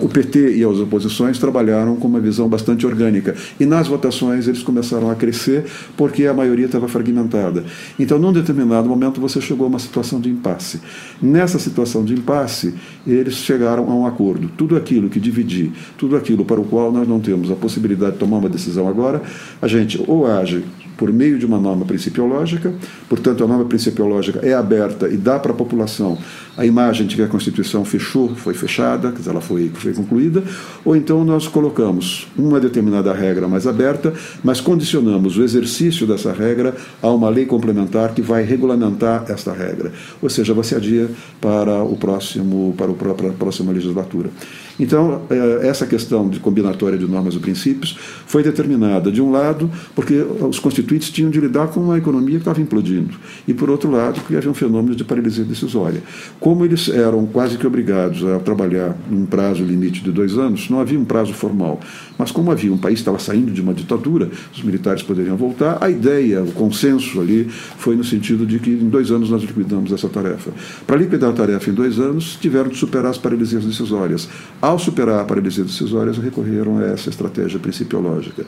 o 0.00 0.08
PT 0.08 0.56
e 0.56 0.64
as 0.64 0.78
oposições 0.78 1.38
trabalharam 1.38 1.96
com 1.96 2.06
uma 2.06 2.20
visão 2.20 2.48
bastante 2.48 2.86
orgânica. 2.86 3.34
E 3.58 3.66
nas 3.66 3.88
votações 3.88 4.46
eles 4.46 4.62
começaram 4.62 5.10
a 5.10 5.14
crescer 5.14 5.64
porque 5.96 6.26
a 6.26 6.34
maioria 6.34 6.66
estava 6.66 6.86
fragmentada. 6.88 7.64
Então, 7.98 8.18
num 8.18 8.32
determinado 8.32 8.88
momento, 8.88 9.20
você 9.20 9.40
chegou 9.40 9.64
a 9.66 9.68
uma 9.68 9.78
situação 9.78 10.20
de 10.20 10.28
impasse. 10.28 10.80
Nessa 11.20 11.58
situação 11.58 12.04
de 12.04 12.14
impasse, 12.14 12.74
eles 13.06 13.34
chegaram 13.34 13.90
a 13.90 13.94
um 13.94 14.06
acordo. 14.06 14.50
Tudo 14.56 14.76
aquilo 14.76 15.08
que 15.08 15.18
dividir, 15.18 15.72
tudo 15.96 16.16
aquilo 16.16 16.44
para 16.44 16.60
o 16.60 16.64
qual 16.64 16.92
nós 16.92 17.08
não 17.08 17.20
temos 17.20 17.50
a 17.50 17.54
possibilidade 17.54 18.12
de 18.12 18.18
tomar 18.18 18.38
uma 18.38 18.48
decisão 18.48 18.86
agora, 18.88 19.22
a 19.60 19.66
gente 19.66 20.02
ou 20.06 20.26
age 20.26 20.62
por 20.96 21.12
meio 21.12 21.38
de 21.38 21.46
uma 21.46 21.58
norma 21.58 21.84
principiológica, 21.84 22.72
portanto, 23.08 23.42
a 23.44 23.46
norma 23.46 23.64
principiológica 23.64 24.40
é 24.42 24.54
aberta 24.54 25.08
e 25.08 25.16
dá 25.16 25.38
para 25.38 25.52
a 25.52 25.54
população 25.54 26.18
a 26.56 26.64
imagem 26.64 27.06
de 27.06 27.16
que 27.16 27.22
a 27.22 27.26
Constituição 27.26 27.84
fechou, 27.84 28.34
foi 28.36 28.54
fechada, 28.54 29.10
quer 29.10 29.18
dizer, 29.18 29.30
ela 29.30 29.40
foi, 29.40 29.70
foi 29.74 29.92
concluída, 29.92 30.42
ou 30.84 30.94
então 30.94 31.24
nós 31.24 31.48
colocamos 31.48 32.28
uma 32.36 32.60
determinada 32.60 33.12
regra 33.12 33.48
mais 33.48 33.66
aberta, 33.66 34.12
mas 34.42 34.60
condicionamos 34.60 35.36
o 35.36 35.42
exercício 35.42 36.06
dessa 36.06 36.32
regra 36.32 36.74
a 37.02 37.10
uma 37.10 37.28
lei 37.28 37.44
complementar 37.44 38.14
que 38.14 38.22
vai 38.22 38.44
regulamentar 38.44 39.24
esta 39.28 39.52
regra. 39.52 39.92
Ou 40.22 40.30
seja, 40.30 40.54
você 40.54 40.76
adia 40.76 41.10
para 41.40 41.82
o 41.82 41.96
próximo, 41.96 42.72
para, 42.76 42.90
o, 42.90 42.94
para 42.94 43.30
a 43.30 43.32
próxima 43.32 43.72
legislatura. 43.72 44.30
Então, 44.78 45.22
eh, 45.30 45.60
essa 45.62 45.86
questão 45.86 46.28
de 46.28 46.40
combinatória 46.40 46.98
de 46.98 47.06
normas 47.06 47.34
e 47.34 47.38
princípios 47.38 47.96
foi 48.26 48.42
determinada, 48.42 49.10
de 49.10 49.22
um 49.22 49.30
lado, 49.30 49.70
porque 49.94 50.14
os 50.14 50.58
constituintes 50.58 51.10
tinham 51.10 51.30
de 51.30 51.40
lidar 51.40 51.68
com 51.68 51.80
uma 51.80 51.98
economia 51.98 52.34
que 52.36 52.40
estava 52.40 52.60
implodindo, 52.60 53.14
e, 53.46 53.54
por 53.54 53.70
outro 53.70 53.90
lado, 53.90 54.20
que 54.26 54.36
havia 54.36 54.50
um 54.50 54.54
fenômeno 54.54 54.94
de 54.94 55.04
paralisia 55.04 55.44
decisória. 55.44 56.02
Como 56.40 56.64
eles 56.64 56.88
eram 56.88 57.26
quase 57.26 57.56
que 57.56 57.66
obrigados 57.66 58.24
a 58.24 58.38
trabalhar 58.38 58.96
num 59.10 59.26
prazo 59.26 59.62
limite 59.62 60.02
de 60.02 60.10
dois 60.10 60.36
anos, 60.36 60.68
não 60.68 60.80
havia 60.80 60.98
um 60.98 61.04
prazo 61.04 61.32
formal, 61.32 61.80
mas 62.18 62.30
como 62.30 62.50
havia 62.50 62.72
um 62.72 62.78
país 62.78 62.96
que 62.96 63.02
estava 63.02 63.18
saindo 63.18 63.52
de 63.52 63.60
uma 63.60 63.74
ditadura, 63.74 64.30
os 64.52 64.62
militares 64.62 65.02
poderiam 65.02 65.36
voltar, 65.36 65.78
a 65.80 65.88
ideia, 65.88 66.42
o 66.42 66.52
consenso 66.52 67.20
ali 67.20 67.48
foi 67.78 67.96
no 67.96 68.04
sentido 68.04 68.44
de 68.46 68.58
que 68.58 68.70
em 68.70 68.88
dois 68.88 69.10
anos 69.10 69.30
nós 69.30 69.42
liquidamos 69.42 69.92
essa 69.92 70.08
tarefa. 70.08 70.50
Para 70.86 70.96
liquidar 70.96 71.30
a 71.30 71.32
tarefa 71.32 71.70
em 71.70 71.74
dois 71.74 71.98
anos, 71.98 72.36
tiveram 72.40 72.68
de 72.68 72.76
superar 72.76 73.10
as 73.10 73.18
paralisias 73.18 73.64
decisórias. 73.64 74.28
Ao 74.64 74.78
superar 74.78 75.20
a 75.20 75.24
paralisia 75.24 75.62
decisória, 75.62 76.10
recorreram 76.10 76.78
a 76.78 76.84
essa 76.86 77.10
estratégia 77.10 77.60
principiológica. 77.60 78.46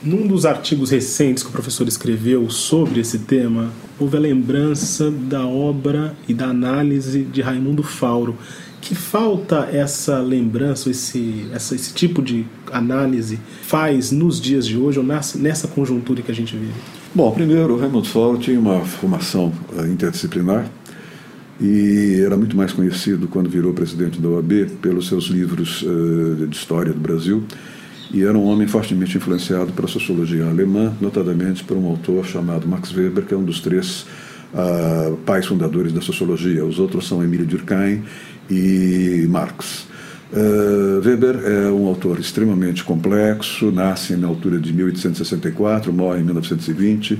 Num 0.00 0.24
dos 0.24 0.46
artigos 0.46 0.92
recentes 0.92 1.42
que 1.42 1.48
o 1.48 1.52
professor 1.52 1.88
escreveu 1.88 2.48
sobre 2.48 3.00
esse 3.00 3.18
tema, 3.18 3.72
houve 3.98 4.16
a 4.16 4.20
lembrança 4.20 5.10
da 5.10 5.44
obra 5.44 6.14
e 6.28 6.32
da 6.32 6.46
análise 6.46 7.24
de 7.24 7.42
Raimundo 7.42 7.82
Fauro. 7.82 8.36
Que 8.80 8.94
falta 8.94 9.68
essa 9.72 10.20
lembrança, 10.20 10.88
esse, 10.88 11.48
essa, 11.52 11.74
esse 11.74 11.92
tipo 11.92 12.22
de 12.22 12.46
análise 12.70 13.40
faz 13.62 14.12
nos 14.12 14.40
dias 14.40 14.64
de 14.68 14.78
hoje 14.78 15.00
ou 15.00 15.04
nessa, 15.04 15.36
nessa 15.36 15.66
conjuntura 15.66 16.22
que 16.22 16.30
a 16.30 16.34
gente 16.34 16.56
vive? 16.56 16.74
Bom, 17.12 17.32
primeiro, 17.32 17.76
Raimundo 17.76 18.06
Fauro 18.06 18.38
tinha 18.38 18.60
uma 18.60 18.84
formação 18.84 19.52
eh, 19.76 19.88
interdisciplinar 19.88 20.70
e 21.60 22.20
era 22.24 22.36
muito 22.36 22.56
mais 22.56 22.72
conhecido 22.72 23.28
quando 23.28 23.48
virou 23.48 23.72
presidente 23.72 24.20
da 24.20 24.28
OAB 24.28 24.70
pelos 24.82 25.08
seus 25.08 25.24
livros 25.24 25.82
uh, 25.82 26.46
de 26.46 26.56
história 26.56 26.92
do 26.92 27.00
Brasil 27.00 27.44
e 28.12 28.22
era 28.22 28.36
um 28.36 28.44
homem 28.44 28.66
fortemente 28.68 29.16
influenciado 29.16 29.72
pela 29.72 29.88
sociologia 29.88 30.46
alemã, 30.46 30.92
notadamente 31.00 31.64
por 31.64 31.76
um 31.76 31.86
autor 31.86 32.24
chamado 32.24 32.66
Max 32.66 32.94
Weber, 32.94 33.24
que 33.24 33.34
é 33.34 33.36
um 33.36 33.44
dos 33.44 33.60
três 33.60 34.06
uh, 34.54 35.16
pais 35.18 35.46
fundadores 35.46 35.92
da 35.92 36.00
sociologia. 36.00 36.64
Os 36.64 36.78
outros 36.78 37.08
são 37.08 37.22
Emílio 37.22 37.46
Durkheim 37.46 38.04
e 38.48 39.26
Marx. 39.28 39.86
Uh, 40.32 41.00
Weber 41.04 41.40
é 41.44 41.70
um 41.70 41.86
autor 41.86 42.18
extremamente 42.18 42.84
complexo, 42.84 43.72
nasce 43.72 44.14
na 44.16 44.28
altura 44.28 44.58
de 44.58 44.72
1864, 44.72 45.92
morre 45.92 46.20
em 46.20 46.24
1920 46.24 47.18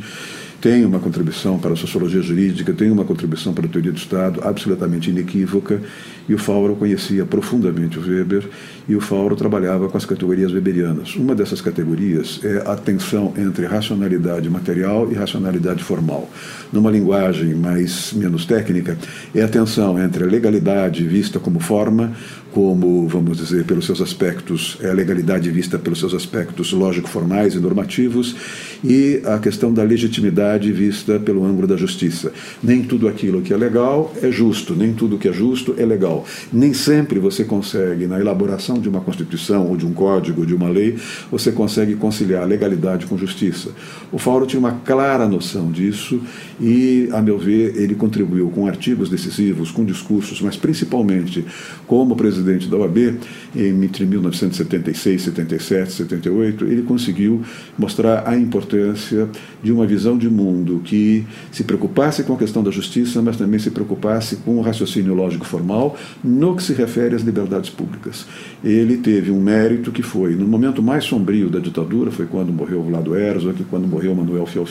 tem 0.60 0.84
uma 0.84 0.98
contribuição 0.98 1.58
para 1.58 1.72
a 1.72 1.76
sociologia 1.76 2.22
jurídica, 2.22 2.72
tem 2.72 2.90
uma 2.90 3.04
contribuição 3.04 3.52
para 3.52 3.66
a 3.66 3.68
teoria 3.68 3.92
do 3.92 3.98
Estado 3.98 4.40
absolutamente 4.42 5.10
inequívoca, 5.10 5.80
e 6.28 6.34
o 6.34 6.38
Fauro 6.38 6.74
conhecia 6.74 7.24
profundamente 7.24 7.98
o 7.98 8.02
Weber, 8.02 8.48
e 8.88 8.96
o 8.96 9.00
Fauro 9.00 9.36
trabalhava 9.36 9.88
com 9.88 9.96
as 9.96 10.04
categorias 10.04 10.52
weberianas. 10.52 11.14
Uma 11.16 11.34
dessas 11.34 11.60
categorias 11.60 12.40
é 12.42 12.62
a 12.66 12.74
tensão 12.74 13.32
entre 13.36 13.66
racionalidade 13.66 14.48
material 14.50 15.10
e 15.10 15.14
racionalidade 15.14 15.84
formal. 15.84 16.28
Numa 16.72 16.90
linguagem 16.90 17.54
mais 17.54 18.12
menos 18.12 18.44
técnica, 18.44 18.98
é 19.34 19.42
a 19.42 19.48
tensão 19.48 20.02
entre 20.02 20.24
a 20.24 20.26
legalidade 20.26 21.06
vista 21.06 21.38
como 21.38 21.60
forma 21.60 22.12
como, 22.56 23.06
vamos 23.06 23.36
dizer, 23.36 23.66
pelos 23.66 23.84
seus 23.84 24.00
aspectos, 24.00 24.78
é 24.80 24.88
a 24.88 24.94
legalidade 24.94 25.50
vista 25.50 25.78
pelos 25.78 25.98
seus 25.98 26.14
aspectos 26.14 26.72
lógico-formais 26.72 27.54
e 27.54 27.60
normativos, 27.60 28.34
e 28.82 29.20
a 29.26 29.38
questão 29.38 29.70
da 29.70 29.82
legitimidade 29.82 30.72
vista 30.72 31.20
pelo 31.20 31.44
ângulo 31.44 31.66
da 31.66 31.76
justiça. 31.76 32.32
Nem 32.62 32.82
tudo 32.82 33.08
aquilo 33.08 33.42
que 33.42 33.52
é 33.52 33.56
legal 33.58 34.10
é 34.22 34.30
justo, 34.30 34.74
nem 34.74 34.94
tudo 34.94 35.18
que 35.18 35.28
é 35.28 35.34
justo 35.34 35.74
é 35.76 35.84
legal. 35.84 36.24
Nem 36.50 36.72
sempre 36.72 37.18
você 37.18 37.44
consegue, 37.44 38.06
na 38.06 38.18
elaboração 38.18 38.78
de 38.78 38.88
uma 38.88 39.02
Constituição, 39.02 39.66
ou 39.66 39.76
de 39.76 39.84
um 39.84 39.92
código, 39.92 40.46
de 40.46 40.54
uma 40.54 40.70
lei, 40.70 40.96
você 41.30 41.52
consegue 41.52 41.94
conciliar 41.94 42.48
legalidade 42.48 43.04
com 43.04 43.18
justiça. 43.18 43.68
O 44.10 44.16
Fauro 44.16 44.46
tinha 44.46 44.60
uma 44.60 44.80
clara 44.82 45.28
noção 45.28 45.70
disso 45.70 46.22
e, 46.58 47.10
a 47.12 47.20
meu 47.20 47.36
ver, 47.36 47.76
ele 47.76 47.94
contribuiu 47.94 48.48
com 48.48 48.66
artigos 48.66 49.10
decisivos, 49.10 49.70
com 49.70 49.84
discursos, 49.84 50.40
mas 50.40 50.56
principalmente 50.56 51.44
como 51.86 52.16
presidente 52.16 52.45
presidente 52.46 52.68
da 52.68 52.76
OAB, 52.76 53.18
entre 53.56 54.06
1976, 54.06 55.22
77, 55.22 55.92
78, 55.92 56.64
ele 56.64 56.82
conseguiu 56.82 57.42
mostrar 57.76 58.28
a 58.28 58.36
importância 58.36 59.28
de 59.62 59.72
uma 59.72 59.84
visão 59.86 60.16
de 60.16 60.30
mundo 60.30 60.80
que 60.84 61.26
se 61.50 61.64
preocupasse 61.64 62.22
com 62.22 62.34
a 62.34 62.36
questão 62.36 62.62
da 62.62 62.70
justiça, 62.70 63.20
mas 63.20 63.36
também 63.36 63.58
se 63.58 63.70
preocupasse 63.70 64.36
com 64.36 64.58
o 64.58 64.60
raciocínio 64.60 65.14
lógico 65.14 65.44
formal 65.44 65.96
no 66.22 66.54
que 66.54 66.62
se 66.62 66.72
refere 66.72 67.16
às 67.16 67.22
liberdades 67.22 67.70
públicas. 67.70 68.26
Ele 68.62 68.98
teve 68.98 69.32
um 69.32 69.40
mérito 69.40 69.90
que 69.90 70.02
foi, 70.02 70.36
no 70.36 70.46
momento 70.46 70.82
mais 70.82 71.04
sombrio 71.04 71.50
da 71.50 71.58
ditadura, 71.58 72.12
foi 72.12 72.26
quando 72.26 72.52
morreu 72.52 72.82
Vlado 72.84 73.16
Herzog, 73.16 73.64
quando 73.68 73.88
morreu 73.88 74.14
Manuel 74.14 74.46
Fiel 74.46 74.66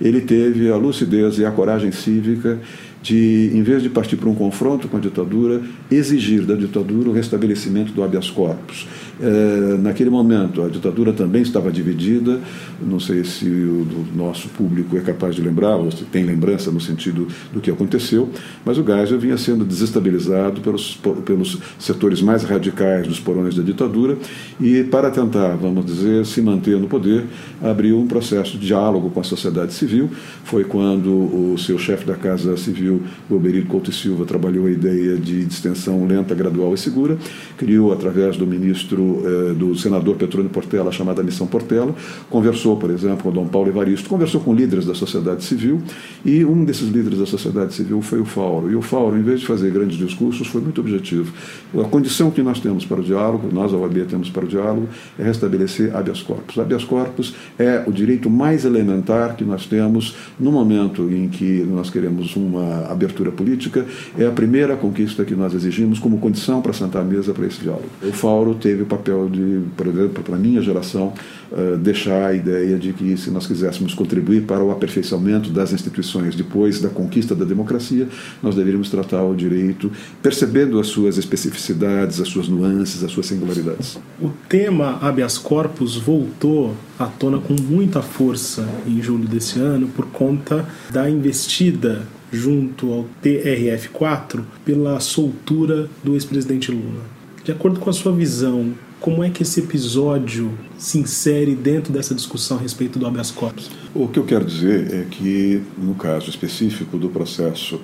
ele 0.00 0.20
teve 0.20 0.70
a 0.70 0.76
lucidez 0.76 1.38
e 1.38 1.44
a 1.44 1.50
coragem 1.50 1.90
cívica 1.90 2.60
de, 3.06 3.52
em 3.54 3.62
vez 3.62 3.84
de 3.84 3.88
partir 3.88 4.16
para 4.16 4.28
um 4.28 4.34
confronto 4.34 4.88
com 4.88 4.96
a 4.96 5.00
ditadura, 5.00 5.62
exigir 5.88 6.42
da 6.42 6.54
ditadura 6.56 7.08
o 7.08 7.12
restabelecimento 7.12 7.92
do 7.92 8.02
habeas 8.02 8.28
corpus. 8.28 8.88
É, 9.20 9.78
naquele 9.78 10.10
momento, 10.10 10.62
a 10.62 10.68
ditadura 10.68 11.12
também 11.12 11.40
estava 11.40 11.70
dividida, 11.70 12.40
não 12.84 12.98
sei 12.98 13.22
se 13.22 13.46
o 13.46 13.86
nosso 14.14 14.48
público 14.48 14.96
é 14.96 15.00
capaz 15.00 15.36
de 15.36 15.40
lembrar, 15.40 15.76
ou 15.76 15.90
se 15.90 16.04
tem 16.04 16.24
lembrança 16.24 16.70
no 16.70 16.80
sentido 16.80 17.28
do 17.52 17.60
que 17.60 17.70
aconteceu, 17.70 18.28
mas 18.64 18.76
o 18.76 18.84
Geisel 18.84 19.18
vinha 19.18 19.38
sendo 19.38 19.64
desestabilizado 19.64 20.60
pelos, 20.60 20.98
pelos 21.24 21.58
setores 21.78 22.20
mais 22.20 22.42
radicais 22.42 23.06
dos 23.06 23.20
porões 23.20 23.54
da 23.54 23.62
ditadura 23.62 24.18
e, 24.60 24.82
para 24.82 25.10
tentar, 25.10 25.56
vamos 25.56 25.86
dizer, 25.86 26.26
se 26.26 26.42
manter 26.42 26.76
no 26.78 26.88
poder, 26.88 27.24
abriu 27.62 27.98
um 27.98 28.06
processo 28.06 28.58
de 28.58 28.66
diálogo 28.66 29.10
com 29.10 29.20
a 29.20 29.24
sociedade 29.24 29.72
civil. 29.72 30.10
Foi 30.44 30.64
quando 30.64 31.10
o 31.52 31.56
seu 31.56 31.78
chefe 31.78 32.04
da 32.04 32.14
Casa 32.14 32.56
Civil, 32.56 32.95
Goberido 33.28 33.66
Couto 33.66 33.90
e 33.90 33.94
Silva, 33.94 34.24
trabalhou 34.24 34.66
a 34.66 34.70
ideia 34.70 35.16
de 35.16 35.44
distensão 35.44 36.06
lenta, 36.06 36.34
gradual 36.34 36.74
e 36.74 36.78
segura, 36.78 37.16
criou, 37.56 37.92
através 37.92 38.36
do 38.36 38.46
ministro 38.46 39.22
eh, 39.24 39.54
do 39.54 39.74
senador 39.76 40.16
Petrônio 40.16 40.50
Portela, 40.50 40.92
chamada 40.92 41.22
Missão 41.22 41.46
Portela, 41.46 41.94
conversou, 42.30 42.76
por 42.76 42.90
exemplo, 42.90 43.24
com 43.24 43.32
Dom 43.32 43.46
Paulo 43.46 43.68
Evaristo, 43.68 44.08
conversou 44.08 44.40
com 44.40 44.54
líderes 44.54 44.86
da 44.86 44.94
sociedade 44.94 45.44
civil, 45.44 45.80
e 46.24 46.44
um 46.44 46.64
desses 46.64 46.88
líderes 46.88 47.18
da 47.18 47.26
sociedade 47.26 47.74
civil 47.74 48.00
foi 48.02 48.20
o 48.20 48.24
Fauro. 48.24 48.70
E 48.70 48.76
o 48.76 48.82
Fauro, 48.82 49.16
em 49.16 49.22
vez 49.22 49.40
de 49.40 49.46
fazer 49.46 49.70
grandes 49.70 49.96
discursos, 49.96 50.46
foi 50.46 50.60
muito 50.60 50.80
objetivo. 50.80 51.32
A 51.78 51.84
condição 51.84 52.30
que 52.30 52.42
nós 52.42 52.60
temos 52.60 52.84
para 52.84 53.00
o 53.00 53.02
diálogo, 53.02 53.48
nós, 53.52 53.72
a 53.72 53.76
OAB, 53.76 54.06
temos 54.08 54.30
para 54.30 54.44
o 54.44 54.48
diálogo, 54.48 54.88
é 55.18 55.22
restabelecer 55.22 55.94
habeas 55.94 56.22
corpus. 56.22 56.58
Habeas 56.58 56.84
corpus 56.84 57.34
é 57.58 57.82
o 57.86 57.92
direito 57.92 58.28
mais 58.30 58.64
elementar 58.64 59.36
que 59.36 59.44
nós 59.44 59.66
temos 59.66 60.16
no 60.38 60.52
momento 60.52 61.10
em 61.10 61.28
que 61.28 61.64
nós 61.64 61.90
queremos 61.90 62.36
uma 62.36 62.75
abertura 62.90 63.30
política, 63.30 63.84
é 64.18 64.26
a 64.26 64.30
primeira 64.30 64.76
conquista 64.76 65.24
que 65.24 65.34
nós 65.34 65.54
exigimos 65.54 65.98
como 65.98 66.18
condição 66.18 66.60
para 66.62 66.72
sentar 66.72 67.02
à 67.02 67.04
mesa 67.04 67.32
para 67.32 67.46
esse 67.46 67.60
diálogo. 67.60 67.88
O 68.02 68.12
Fauro 68.12 68.54
teve 68.54 68.82
o 68.82 68.86
papel 68.86 69.28
de, 69.28 69.62
por 69.76 69.86
exemplo, 69.86 70.22
para 70.22 70.36
a 70.36 70.38
minha 70.38 70.60
geração, 70.62 71.12
uh, 71.52 71.76
deixar 71.76 72.26
a 72.26 72.34
ideia 72.34 72.78
de 72.78 72.92
que 72.92 73.16
se 73.16 73.30
nós 73.30 73.46
quiséssemos 73.46 73.94
contribuir 73.94 74.42
para 74.42 74.62
o 74.62 74.70
aperfeiçoamento 74.70 75.50
das 75.50 75.72
instituições 75.72 76.34
depois 76.34 76.80
da 76.80 76.88
conquista 76.88 77.34
da 77.34 77.44
democracia, 77.44 78.08
nós 78.42 78.54
deveríamos 78.54 78.90
tratar 78.90 79.22
o 79.22 79.34
direito 79.34 79.90
percebendo 80.22 80.78
as 80.78 80.88
suas 80.88 81.18
especificidades, 81.18 82.20
as 82.20 82.28
suas 82.28 82.48
nuances, 82.48 83.02
as 83.02 83.10
suas 83.10 83.26
singularidades. 83.26 83.98
O 84.20 84.30
tema 84.48 84.98
habeas 85.00 85.38
corpus 85.38 85.96
voltou 85.96 86.74
à 86.98 87.06
tona 87.06 87.38
com 87.38 87.54
muita 87.54 88.02
força 88.02 88.66
em 88.86 89.02
julho 89.02 89.28
desse 89.28 89.58
ano 89.58 89.88
por 89.88 90.06
conta 90.06 90.66
da 90.90 91.08
investida 91.08 92.06
junto 92.32 92.92
ao 92.92 93.06
TRF4 93.22 94.42
pela 94.64 94.98
soltura 95.00 95.88
do 96.02 96.14
ex-presidente 96.14 96.70
Lula. 96.70 97.02
De 97.44 97.52
acordo 97.52 97.78
com 97.78 97.88
a 97.88 97.92
sua 97.92 98.12
visão, 98.12 98.74
como 99.00 99.22
é 99.22 99.30
que 99.30 99.42
esse 99.42 99.60
episódio 99.60 100.50
se 100.76 100.98
insere 100.98 101.54
dentro 101.54 101.92
dessa 101.92 102.14
discussão 102.14 102.56
a 102.56 102.60
respeito 102.60 102.98
do 102.98 103.06
habeas 103.06 103.30
corpus? 103.30 103.70
O 103.94 104.08
que 104.08 104.18
eu 104.18 104.24
quero 104.24 104.44
dizer 104.44 104.92
é 104.92 105.04
que, 105.08 105.62
no 105.78 105.94
caso 105.94 106.28
específico 106.28 106.98
do 106.98 107.08
processo 107.08 107.80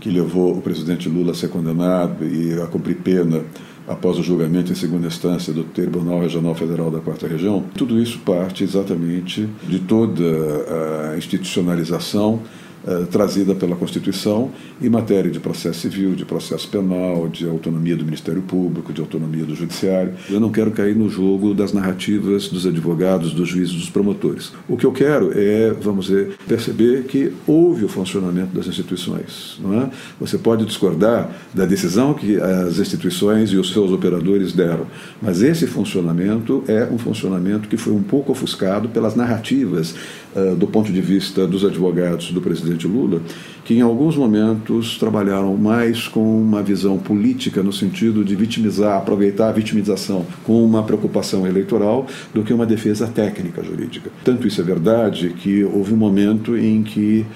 que 0.00 0.10
levou 0.10 0.56
o 0.56 0.60
presidente 0.60 1.08
Lula 1.08 1.32
a 1.32 1.34
ser 1.34 1.48
condenado 1.48 2.24
e 2.26 2.60
a 2.60 2.66
cumprir 2.66 2.96
pena 2.96 3.42
após 3.86 4.18
o 4.18 4.22
julgamento 4.22 4.72
em 4.72 4.74
segunda 4.74 5.06
instância 5.06 5.52
do 5.52 5.62
Tribunal 5.62 6.20
Regional 6.20 6.54
Federal 6.54 6.90
da 6.90 6.98
Quarta 6.98 7.28
Região, 7.28 7.64
tudo 7.76 8.00
isso 8.00 8.18
parte 8.18 8.64
exatamente 8.64 9.48
de 9.68 9.78
toda 9.78 10.24
a 11.12 11.16
institucionalização 11.16 12.42
eh, 12.86 13.04
trazida 13.10 13.54
pela 13.54 13.74
Constituição 13.74 14.50
em 14.80 14.88
matéria 14.88 15.30
de 15.30 15.40
processo 15.40 15.80
civil, 15.80 16.14
de 16.14 16.24
processo 16.24 16.68
penal, 16.68 17.28
de 17.28 17.48
autonomia 17.48 17.96
do 17.96 18.04
Ministério 18.04 18.42
Público, 18.42 18.92
de 18.92 19.00
autonomia 19.00 19.44
do 19.44 19.54
Judiciário. 19.56 20.14
Eu 20.30 20.38
não 20.38 20.50
quero 20.50 20.70
cair 20.70 20.94
no 20.94 21.08
jogo 21.08 21.52
das 21.52 21.72
narrativas 21.72 22.48
dos 22.48 22.66
advogados, 22.66 23.32
dos 23.32 23.48
juízes, 23.48 23.74
dos 23.74 23.90
promotores. 23.90 24.52
O 24.68 24.76
que 24.76 24.86
eu 24.86 24.92
quero 24.92 25.32
é, 25.34 25.72
vamos 25.80 26.06
dizer, 26.06 26.36
perceber 26.46 27.04
que 27.04 27.32
houve 27.46 27.84
o 27.84 27.88
funcionamento 27.88 28.54
das 28.54 28.66
instituições. 28.66 29.58
Não 29.60 29.82
é? 29.82 29.90
Você 30.20 30.38
pode 30.38 30.64
discordar 30.64 31.30
da 31.52 31.64
decisão 31.64 32.14
que 32.14 32.36
as 32.36 32.78
instituições 32.78 33.50
e 33.50 33.56
os 33.56 33.72
seus 33.72 33.90
operadores 33.90 34.52
deram, 34.52 34.86
mas 35.20 35.42
esse 35.42 35.66
funcionamento 35.66 36.62
é 36.68 36.84
um 36.84 36.98
funcionamento 36.98 37.68
que 37.68 37.76
foi 37.76 37.92
um 37.92 38.02
pouco 38.02 38.32
ofuscado 38.32 38.88
pelas 38.88 39.16
narrativas 39.16 39.94
uh, 40.34 40.54
do 40.54 40.66
ponto 40.66 40.92
de 40.92 41.00
vista 41.00 41.46
dos 41.46 41.64
advogados 41.64 42.30
do 42.30 42.40
presidente 42.40 42.75
presidente 42.76 42.86
Lula, 42.86 43.20
que 43.64 43.74
em 43.74 43.80
alguns 43.80 44.16
momentos 44.16 44.96
trabalharam 44.98 45.56
mais 45.56 46.06
com 46.06 46.40
uma 46.40 46.62
visão 46.62 46.98
política 46.98 47.62
no 47.62 47.72
sentido 47.72 48.24
de 48.24 48.36
vitimizar, 48.36 48.98
aproveitar 48.98 49.48
a 49.48 49.52
vitimização 49.52 50.24
com 50.44 50.64
uma 50.64 50.82
preocupação 50.82 51.46
eleitoral 51.46 52.06
do 52.32 52.44
que 52.44 52.52
uma 52.52 52.66
defesa 52.66 53.08
técnica 53.08 53.64
jurídica. 53.64 54.10
Tanto 54.24 54.46
isso 54.46 54.60
é 54.60 54.64
verdade 54.64 55.30
que 55.30 55.64
houve 55.64 55.94
um 55.94 55.96
momento 55.96 56.56
em 56.56 56.82
que 56.82 57.26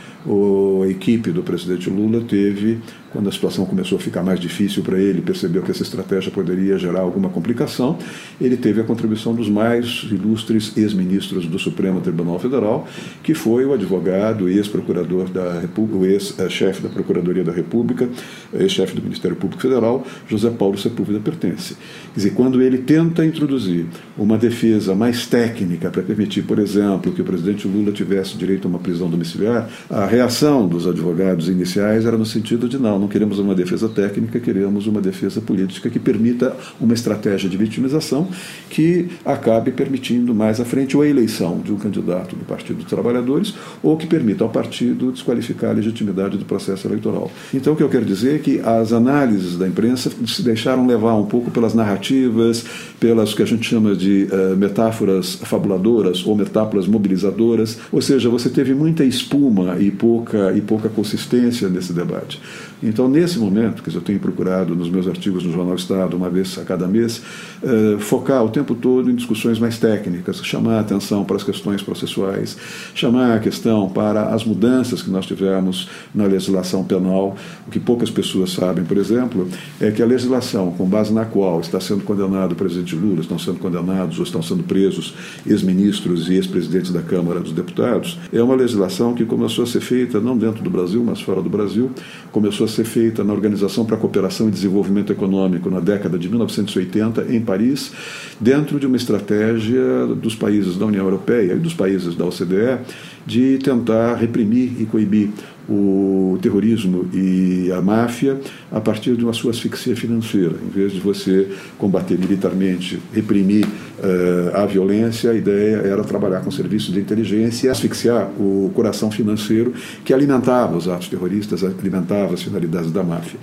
a 0.85 0.89
equipe 0.89 1.31
do 1.33 1.43
presidente 1.43 1.89
Lula 1.89 2.21
teve 2.21 2.79
quando 3.13 3.29
a 3.29 3.33
situação 3.33 3.65
começou 3.67 3.99
a 3.99 4.01
ficar 4.01 4.23
mais 4.23 4.39
difícil 4.39 4.83
para 4.83 4.99
ele, 4.99 5.21
percebeu 5.21 5.63
que 5.63 5.71
essa 5.71 5.83
estratégia 5.83 6.31
poderia 6.31 6.79
gerar 6.79 7.01
alguma 7.01 7.29
complicação, 7.29 7.99
ele 8.41 8.57
teve 8.57 8.81
a 8.81 8.85
contribuição 8.85 9.35
dos 9.35 9.49
mais 9.49 10.07
ilustres 10.11 10.77
ex-ministros 10.77 11.47
do 11.47 11.59
Supremo 11.59 12.01
Tribunal 12.01 12.39
Federal, 12.39 12.87
que 13.23 13.35
foi 13.35 13.65
o 13.65 13.73
advogado, 13.73 14.49
ex-procurador 14.49 15.29
da 15.29 15.59
República, 15.59 15.99
o 15.99 16.07
ex-chefe 16.07 16.83
da 16.83 16.89
Procuradoria 16.89 17.43
da 17.43 17.53
República, 17.53 18.09
ex-chefe 18.55 18.95
do 18.95 19.03
Ministério 19.03 19.37
Público 19.37 19.63
Federal, 19.63 20.07
José 20.29 20.51
Paulo 20.51 20.79
Sepúlveda 20.79 21.21
Pertence. 21.21 21.75
Quer 22.15 22.17
dizer, 22.17 22.31
quando 22.31 22.63
ele 22.63 22.79
tenta 22.79 23.25
introduzir 23.25 23.87
uma 24.17 24.39
defesa 24.39 24.95
mais 24.95 25.27
técnica 25.27 25.91
para 25.91 26.03
permitir, 26.03 26.43
por 26.43 26.59
exemplo, 26.59 27.13
que 27.13 27.23
o 27.23 27.25
presidente 27.25 27.67
Lula 27.67 27.93
tivesse 27.93 28.37
direito 28.37 28.67
a 28.67 28.69
uma 28.69 28.79
prisão 28.79 29.11
domiciliar, 29.11 29.69
a 29.89 30.07
reação 30.07 30.69
dos 30.69 30.87
advogados 30.87 31.49
iniciais 31.49 32.07
era 32.07 32.17
no 32.17 32.27
sentido 32.27 32.69
de 32.69 32.79
não, 32.79 33.00
não 33.01 33.09
queremos 33.09 33.39
uma 33.39 33.55
defesa 33.55 33.89
técnica, 33.89 34.39
queremos 34.39 34.87
uma 34.87 35.01
defesa 35.01 35.41
política 35.41 35.91
que 35.91 35.99
permita 35.99 36.57
uma 36.81 36.95
estratégia 36.95 37.49
de 37.49 37.57
vitimização 37.57 38.29
que 38.69 39.09
acabe 39.25 39.73
permitindo 39.73 40.35
mais 40.35 40.61
à 40.61 40.65
frente 40.65 40.97
ou 40.97 41.03
a 41.03 41.09
eleição 41.09 41.61
de 41.61 41.73
um 41.73 41.77
candidato 41.77 42.37
do 42.37 42.45
Partido 42.45 42.79
dos 42.79 42.87
Trabalhadores 42.87 43.55
ou 43.83 43.97
que 43.97 44.07
permita 44.07 44.45
ao 44.45 44.51
partido 44.51 45.11
desqualificar 45.11 45.71
a 45.71 45.75
legitimidade 45.75 46.37
do 46.37 46.45
processo 46.45 46.87
eleitoral. 46.87 47.31
Então, 47.53 47.73
o 47.73 47.77
que 47.77 47.83
eu 47.83 47.89
quero 47.89 48.05
dizer 48.05 48.37
é 48.37 48.39
que 48.39 48.61
as 48.61 48.93
análises 48.93 49.57
da 49.57 49.67
imprensa 49.67 50.11
se 50.27 50.43
deixaram 50.43 50.87
levar 50.87 51.15
um 51.15 51.27
pouco 51.27 51.51
pelas 51.51 51.75
narrativas, 51.75 52.65
pelas 52.99 53.35
que 53.35 53.43
a 53.43 53.47
gente 53.47 53.67
chama 53.67 53.95
de 53.95 54.29
uh, 54.31 54.57
metáforas 54.57 55.37
fabuladoras 55.37 56.27
ou 56.27 56.37
metáforas 56.37 56.87
mobilizadoras, 56.87 57.79
ou 57.91 58.03
seja, 58.03 58.29
você 58.29 58.49
teve 58.49 58.75
muita 58.75 59.05
espuma 59.05 59.79
e 59.79 59.91
pouca, 59.91 60.53
e 60.53 60.61
pouca 60.61 60.89
consistência 60.89 61.69
nesse 61.69 61.93
debate. 61.93 62.41
Então, 62.83 63.09
nesse 63.09 63.39
momento, 63.39 63.83
que 63.83 63.95
eu 63.95 64.01
tenho 64.01 64.19
procurado 64.19 64.75
nos 64.75 64.89
meus 64.89 65.07
artigos 65.07 65.45
no 65.45 65.53
Jornal 65.53 65.75
Estado, 65.75 66.17
uma 66.17 66.31
vez 66.31 66.57
a 66.59 66.65
cada 66.65 66.87
mês, 66.87 67.23
eh, 67.63 67.97
focar 67.99 68.45
o 68.45 68.49
tempo 68.49 68.75
todo 68.75 69.11
em 69.11 69.15
discussões 69.15 69.59
mais 69.59 69.79
técnicas, 69.79 70.41
chamar 70.45 70.79
a 70.79 70.81
atenção 70.81 71.25
para 71.25 71.37
as 71.37 71.43
questões 71.43 71.83
processuais, 71.83 72.57
chamar 72.95 73.37
a 73.37 73.39
questão 73.39 73.89
para 73.89 74.35
as 74.35 74.45
mudanças 74.45 75.03
que 75.03 75.11
nós 75.11 75.27
tivemos 75.27 75.89
na 76.15 76.25
legislação 76.25 76.83
penal. 76.83 77.37
O 77.67 77.71
que 77.71 77.79
poucas 77.79 78.11
pessoas 78.11 78.53
sabem, 78.53 78.85
por 78.85 78.97
exemplo, 78.97 79.47
é 79.81 79.91
que 79.91 80.03
a 80.03 80.07
legislação 80.07 80.73
com 80.73 80.87
base 80.87 81.13
na 81.13 81.25
qual 81.25 81.61
está 81.61 81.79
sendo 81.81 82.03
condenado 82.05 82.53
o 82.53 82.57
presidente 82.57 82.97
Lula, 82.97 83.21
estão 83.21 83.39
sendo 83.39 83.59
condenados 83.59 84.19
ou 84.19 84.25
estão 84.25 84.43
sendo 84.43 84.63
presos 84.63 85.15
ex-ministros 85.47 86.29
e 86.29 86.35
ex-presidentes 86.35 86.91
da 86.91 87.03
Câmara 87.03 87.41
dos 87.41 87.53
Deputados, 87.53 88.19
é 88.33 88.43
uma 88.43 88.55
legislação 88.55 89.15
que 89.15 89.25
começou 89.25 89.65
a 89.65 89.67
ser 89.67 89.81
feita 89.81 90.21
não 90.21 90.37
dentro 90.37 90.63
do 90.63 90.71
Brasil, 90.71 91.03
mas 91.05 91.21
fora 91.21 91.43
do 91.43 91.51
Brasil, 91.51 91.91
começou 92.33 92.65
a 92.65 92.69
ser 92.71 92.85
feita 92.85 93.23
na 93.23 93.33
Organização 93.33 93.85
para 93.85 93.97
a 93.97 93.99
Cooperação 93.99 94.49
e 94.49 94.51
Desenvolvimento 94.51 95.13
Econômico 95.13 95.69
na 95.71 95.81
década 95.81 96.19
de 96.19 96.29
1980 96.29 97.27
em 97.29 97.41
Paris, 97.41 97.93
dentro 98.41 98.81
de 98.81 98.87
uma 98.87 98.97
estratégia 98.97 100.07
dos 100.07 100.35
países 100.35 100.77
da 100.77 100.87
União 100.87 101.05
Europeia 101.05 101.53
e 101.53 101.59
dos 101.59 101.75
países 101.75 102.15
da 102.15 102.25
OCDE 102.25 102.79
de 103.27 103.59
tentar 103.59 104.15
reprimir 104.15 104.81
e 104.81 104.87
coibir 104.87 105.31
o 105.71 106.39
terrorismo 106.43 107.09
e 107.15 107.71
a 107.73 107.81
máfia 107.81 108.41
a 108.73 108.81
partir 108.81 109.17
de 109.17 109.25
uma 109.25 109.33
sua 109.33 109.53
asfixia 109.53 109.95
financeira. 109.95 110.55
Em 110.63 110.69
vez 110.69 110.93
de 110.93 111.01
você 111.01 111.49
combater 111.79 112.19
militarmente, 112.19 112.99
reprimir 113.13 113.65
uh, 113.65 114.57
a 114.57 114.67
violência, 114.67 115.31
a 115.31 115.35
ideia 115.35 115.77
era 115.77 116.03
trabalhar 116.03 116.41
com 116.41 116.51
serviços 116.51 116.93
de 116.93 117.01
inteligência 117.01 117.69
e 117.69 117.71
asfixiar 117.71 118.29
o 118.39 118.71
coração 118.75 119.11
financeiro 119.11 119.73
que 120.05 120.13
alimentava 120.13 120.77
os 120.77 120.89
atos 120.89 121.09
terroristas, 121.09 121.63
alimentava 121.63 122.35
as 122.35 122.43
finalidades 122.43 122.91
da 122.91 123.03
máfia. 123.03 123.39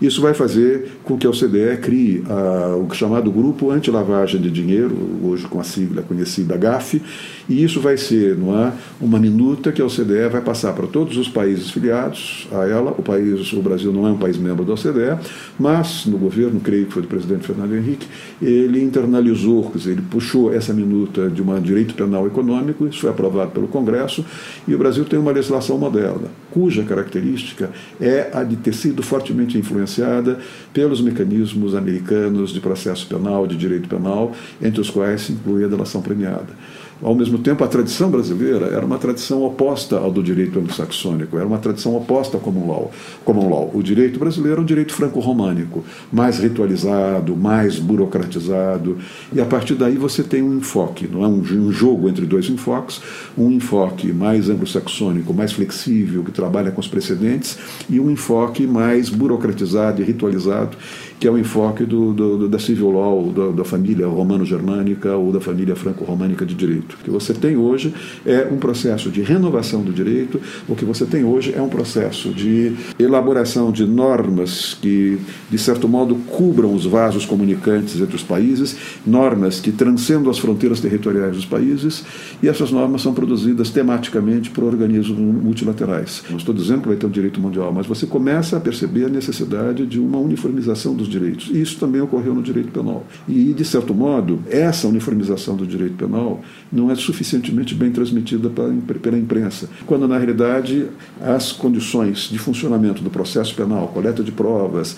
Isso 0.00 0.20
vai 0.20 0.32
fazer 0.32 0.92
com 1.02 1.18
que 1.18 1.26
a 1.26 1.30
OCDE 1.30 1.76
crie 1.82 2.20
uh, 2.20 2.86
o 2.88 2.94
chamado 2.94 3.32
Grupo 3.32 3.72
Anti-Lavagem 3.72 4.40
de 4.40 4.48
Dinheiro, 4.48 4.96
hoje 5.24 5.44
com 5.46 5.58
a 5.58 5.64
sigla 5.64 6.02
conhecida 6.02 6.56
GAF, 6.56 7.02
e 7.48 7.64
isso 7.64 7.80
vai 7.80 7.96
ser 7.96 8.36
não 8.36 8.56
é, 8.56 8.72
uma 9.00 9.18
minuta 9.18 9.72
que 9.72 9.82
a 9.82 9.86
OCDE 9.86 10.28
vai 10.30 10.40
passar 10.40 10.72
para 10.72 10.86
todos 10.86 11.16
os 11.16 11.28
países 11.28 11.70
filiados 11.70 12.46
a 12.52 12.64
ela. 12.66 12.94
O 12.96 13.02
país, 13.02 13.52
o 13.52 13.60
Brasil 13.60 13.92
não 13.92 14.06
é 14.06 14.10
um 14.10 14.18
país 14.18 14.36
membro 14.36 14.64
da 14.64 14.74
OCDE, 14.74 15.18
mas 15.58 16.06
no 16.06 16.16
governo, 16.16 16.60
creio 16.60 16.86
que 16.86 16.92
foi 16.92 17.02
do 17.02 17.08
presidente 17.08 17.46
Fernando 17.46 17.74
Henrique, 17.74 18.06
ele 18.40 18.80
internalizou, 18.80 19.68
quer 19.70 19.78
dizer, 19.78 19.92
ele 19.92 20.02
puxou 20.02 20.54
essa 20.54 20.72
minuta 20.72 21.28
de 21.28 21.42
um 21.42 21.60
direito 21.60 21.94
penal 21.94 22.24
econômico, 22.26 22.86
isso 22.86 23.00
foi 23.00 23.10
aprovado 23.10 23.50
pelo 23.50 23.66
Congresso, 23.66 24.24
e 24.66 24.74
o 24.74 24.78
Brasil 24.78 25.04
tem 25.04 25.18
uma 25.18 25.32
legislação 25.32 25.76
moderna, 25.76 26.28
cuja 26.52 26.84
característica 26.84 27.70
é 28.00 28.30
a 28.32 28.44
de 28.44 28.54
ter 28.56 28.74
sido 28.74 29.02
fortemente 29.02 29.58
influenciada 29.58 29.87
pelos 30.72 31.00
mecanismos 31.00 31.74
americanos 31.74 32.52
de 32.52 32.60
processo 32.60 33.06
penal, 33.06 33.46
de 33.46 33.56
direito 33.56 33.88
penal, 33.88 34.32
entre 34.60 34.80
os 34.80 34.90
quais 34.90 35.22
se 35.22 35.32
inclui 35.32 35.64
a 35.64 35.68
delação 35.68 36.02
premiada. 36.02 36.48
Ao 37.00 37.14
mesmo 37.14 37.38
tempo, 37.38 37.62
a 37.62 37.68
tradição 37.68 38.10
brasileira 38.10 38.66
era 38.66 38.84
uma 38.84 38.98
tradição 38.98 39.44
oposta 39.44 39.96
ao 39.96 40.10
do 40.10 40.20
direito 40.20 40.58
anglo-saxônico, 40.58 41.36
era 41.36 41.46
uma 41.46 41.58
tradição 41.58 41.96
oposta 41.96 42.36
ao 42.36 42.40
common 42.40 42.66
law. 42.66 42.90
common 43.24 43.48
law. 43.48 43.70
O 43.72 43.82
direito 43.82 44.18
brasileiro 44.18 44.58
é 44.58 44.62
um 44.62 44.66
direito 44.66 44.92
franco-românico, 44.92 45.84
mais 46.12 46.40
ritualizado, 46.40 47.36
mais 47.36 47.78
burocratizado, 47.78 48.98
e 49.32 49.40
a 49.40 49.44
partir 49.44 49.74
daí 49.74 49.96
você 49.96 50.24
tem 50.24 50.42
um 50.42 50.56
enfoque, 50.56 51.06
não 51.06 51.24
é 51.24 51.28
um 51.28 51.70
jogo 51.70 52.08
entre 52.08 52.26
dois 52.26 52.50
enfoques, 52.50 53.00
um 53.36 53.52
enfoque 53.52 54.12
mais 54.12 54.50
anglo-saxônico, 54.50 55.32
mais 55.32 55.52
flexível, 55.52 56.24
que 56.24 56.32
trabalha 56.32 56.72
com 56.72 56.80
os 56.80 56.88
precedentes, 56.88 57.58
e 57.88 58.00
um 58.00 58.10
enfoque 58.10 58.66
mais 58.66 59.08
burocratizado 59.08 60.02
e 60.02 60.04
ritualizado, 60.04 60.76
que 61.18 61.26
é 61.26 61.30
o 61.30 61.38
enfoque 61.38 61.84
do, 61.84 62.12
do, 62.12 62.48
da 62.48 62.58
civil 62.58 62.90
law, 62.90 63.32
da, 63.32 63.48
da 63.48 63.64
família 63.64 64.06
romano-germânica 64.06 65.16
ou 65.16 65.32
da 65.32 65.40
família 65.40 65.74
franco-românica 65.74 66.46
de 66.46 66.54
direito. 66.54 66.96
O 67.00 67.04
que 67.04 67.10
você 67.10 67.34
tem 67.34 67.56
hoje 67.56 67.92
é 68.24 68.48
um 68.50 68.56
processo 68.56 69.10
de 69.10 69.20
renovação 69.22 69.82
do 69.82 69.92
direito, 69.92 70.40
o 70.68 70.74
que 70.74 70.84
você 70.84 71.04
tem 71.04 71.24
hoje 71.24 71.52
é 71.54 71.60
um 71.60 71.68
processo 71.68 72.30
de 72.30 72.72
elaboração 72.98 73.72
de 73.72 73.84
normas 73.84 74.76
que, 74.80 75.18
de 75.50 75.58
certo 75.58 75.88
modo, 75.88 76.14
cubram 76.14 76.72
os 76.74 76.86
vasos 76.86 77.26
comunicantes 77.26 78.00
entre 78.00 78.14
os 78.14 78.22
países, 78.22 78.76
normas 79.06 79.60
que 79.60 79.72
transcendam 79.72 80.30
as 80.30 80.38
fronteiras 80.38 80.80
territoriais 80.80 81.36
dos 81.36 81.44
países, 81.44 82.04
e 82.42 82.48
essas 82.48 82.70
normas 82.70 83.02
são 83.02 83.12
produzidas 83.12 83.70
tematicamente 83.70 84.50
por 84.50 84.64
organismos 84.64 85.18
multilaterais. 85.18 86.22
Não 86.30 86.36
estou 86.36 86.54
dizendo 86.54 86.82
que 86.82 86.88
vai 86.88 86.96
ter 86.96 87.06
um 87.06 87.10
direito 87.10 87.40
mundial, 87.40 87.72
mas 87.72 87.86
você 87.86 88.06
começa 88.06 88.56
a 88.56 88.60
perceber 88.60 89.06
a 89.06 89.08
necessidade 89.08 89.86
de 89.86 89.98
uma 89.98 90.18
uniformização 90.18 90.94
dos 90.94 91.07
direitos. 91.08 91.48
E 91.50 91.60
isso 91.60 91.78
também 91.78 92.00
ocorreu 92.00 92.34
no 92.34 92.42
direito 92.42 92.70
penal. 92.70 93.06
E, 93.28 93.52
de 93.52 93.64
certo 93.64 93.94
modo, 93.94 94.40
essa 94.50 94.86
uniformização 94.86 95.56
do 95.56 95.66
direito 95.66 95.94
penal 95.94 96.40
não 96.72 96.90
é 96.90 96.94
suficientemente 96.94 97.74
bem 97.74 97.90
transmitida 97.90 98.50
pela 98.50 99.18
imprensa, 99.18 99.68
quando 99.86 100.06
na 100.06 100.18
realidade 100.18 100.86
as 101.20 101.52
condições 101.52 102.28
de 102.30 102.38
funcionamento 102.38 103.02
do 103.02 103.10
processo 103.10 103.54
penal, 103.54 103.88
coleta 103.88 104.22
de 104.22 104.32
provas, 104.32 104.96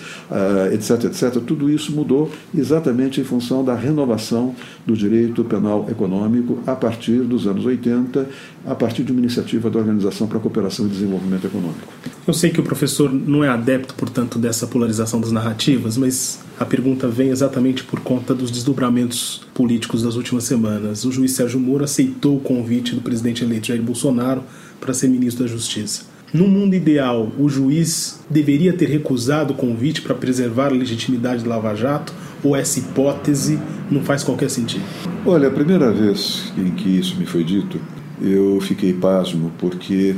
etc, 0.73 1.05
etc, 1.05 1.41
tudo 1.45 1.69
isso 1.69 1.91
mudou 1.91 2.29
exatamente 2.55 3.21
em 3.21 3.23
função 3.23 3.63
da 3.63 3.75
renovação 3.75 4.55
do 4.85 4.95
direito 4.95 5.43
penal 5.43 5.87
econômico 5.89 6.59
a 6.65 6.75
partir 6.75 7.19
dos 7.19 7.47
anos 7.47 7.65
80, 7.65 8.27
a 8.65 8.75
partir 8.75 9.03
de 9.03 9.11
uma 9.11 9.21
iniciativa 9.21 9.69
da 9.69 9.79
Organização 9.79 10.27
para 10.27 10.37
a 10.37 10.41
Cooperação 10.41 10.85
e 10.85 10.89
Desenvolvimento 10.89 11.45
Econômico. 11.45 11.87
Eu 12.27 12.33
sei 12.33 12.51
que 12.51 12.59
o 12.59 12.63
professor 12.63 13.11
não 13.11 13.43
é 13.43 13.49
adepto, 13.49 13.95
portanto, 13.95 14.37
dessa 14.37 14.67
polarização 14.67 15.19
das 15.19 15.31
narrativas, 15.31 15.97
mas 16.01 16.39
a 16.59 16.65
pergunta 16.65 17.07
vem 17.07 17.29
exatamente 17.29 17.83
por 17.83 17.99
conta 17.99 18.33
dos 18.33 18.49
desdobramentos 18.49 19.41
políticos 19.53 20.01
das 20.01 20.15
últimas 20.15 20.43
semanas. 20.43 21.05
O 21.05 21.11
juiz 21.11 21.31
Sérgio 21.31 21.59
Moro 21.59 21.83
aceitou 21.83 22.37
o 22.37 22.39
convite 22.39 22.95
do 22.95 23.01
presidente 23.01 23.43
eleito 23.43 23.67
Jair 23.67 23.81
Bolsonaro 23.81 24.43
para 24.79 24.93
ser 24.93 25.07
ministro 25.07 25.43
da 25.43 25.49
Justiça. 25.49 26.03
No 26.33 26.47
mundo 26.47 26.73
ideal, 26.73 27.31
o 27.37 27.47
juiz 27.47 28.19
deveria 28.29 28.73
ter 28.73 28.87
recusado 28.87 29.53
o 29.53 29.55
convite 29.55 30.01
para 30.01 30.15
preservar 30.15 30.67
a 30.67 30.69
legitimidade 30.69 31.43
do 31.43 31.49
Lava 31.49 31.75
Jato 31.75 32.13
ou 32.43 32.55
essa 32.55 32.79
hipótese 32.79 33.59
não 33.91 34.01
faz 34.01 34.23
qualquer 34.23 34.49
sentido? 34.49 34.83
Olha, 35.25 35.49
a 35.49 35.51
primeira 35.51 35.91
vez 35.91 36.51
em 36.57 36.71
que 36.71 36.89
isso 36.89 37.15
me 37.17 37.25
foi 37.25 37.43
dito, 37.43 37.79
eu 38.21 38.59
fiquei 38.61 38.93
pasmo, 38.93 39.51
porque, 39.59 40.15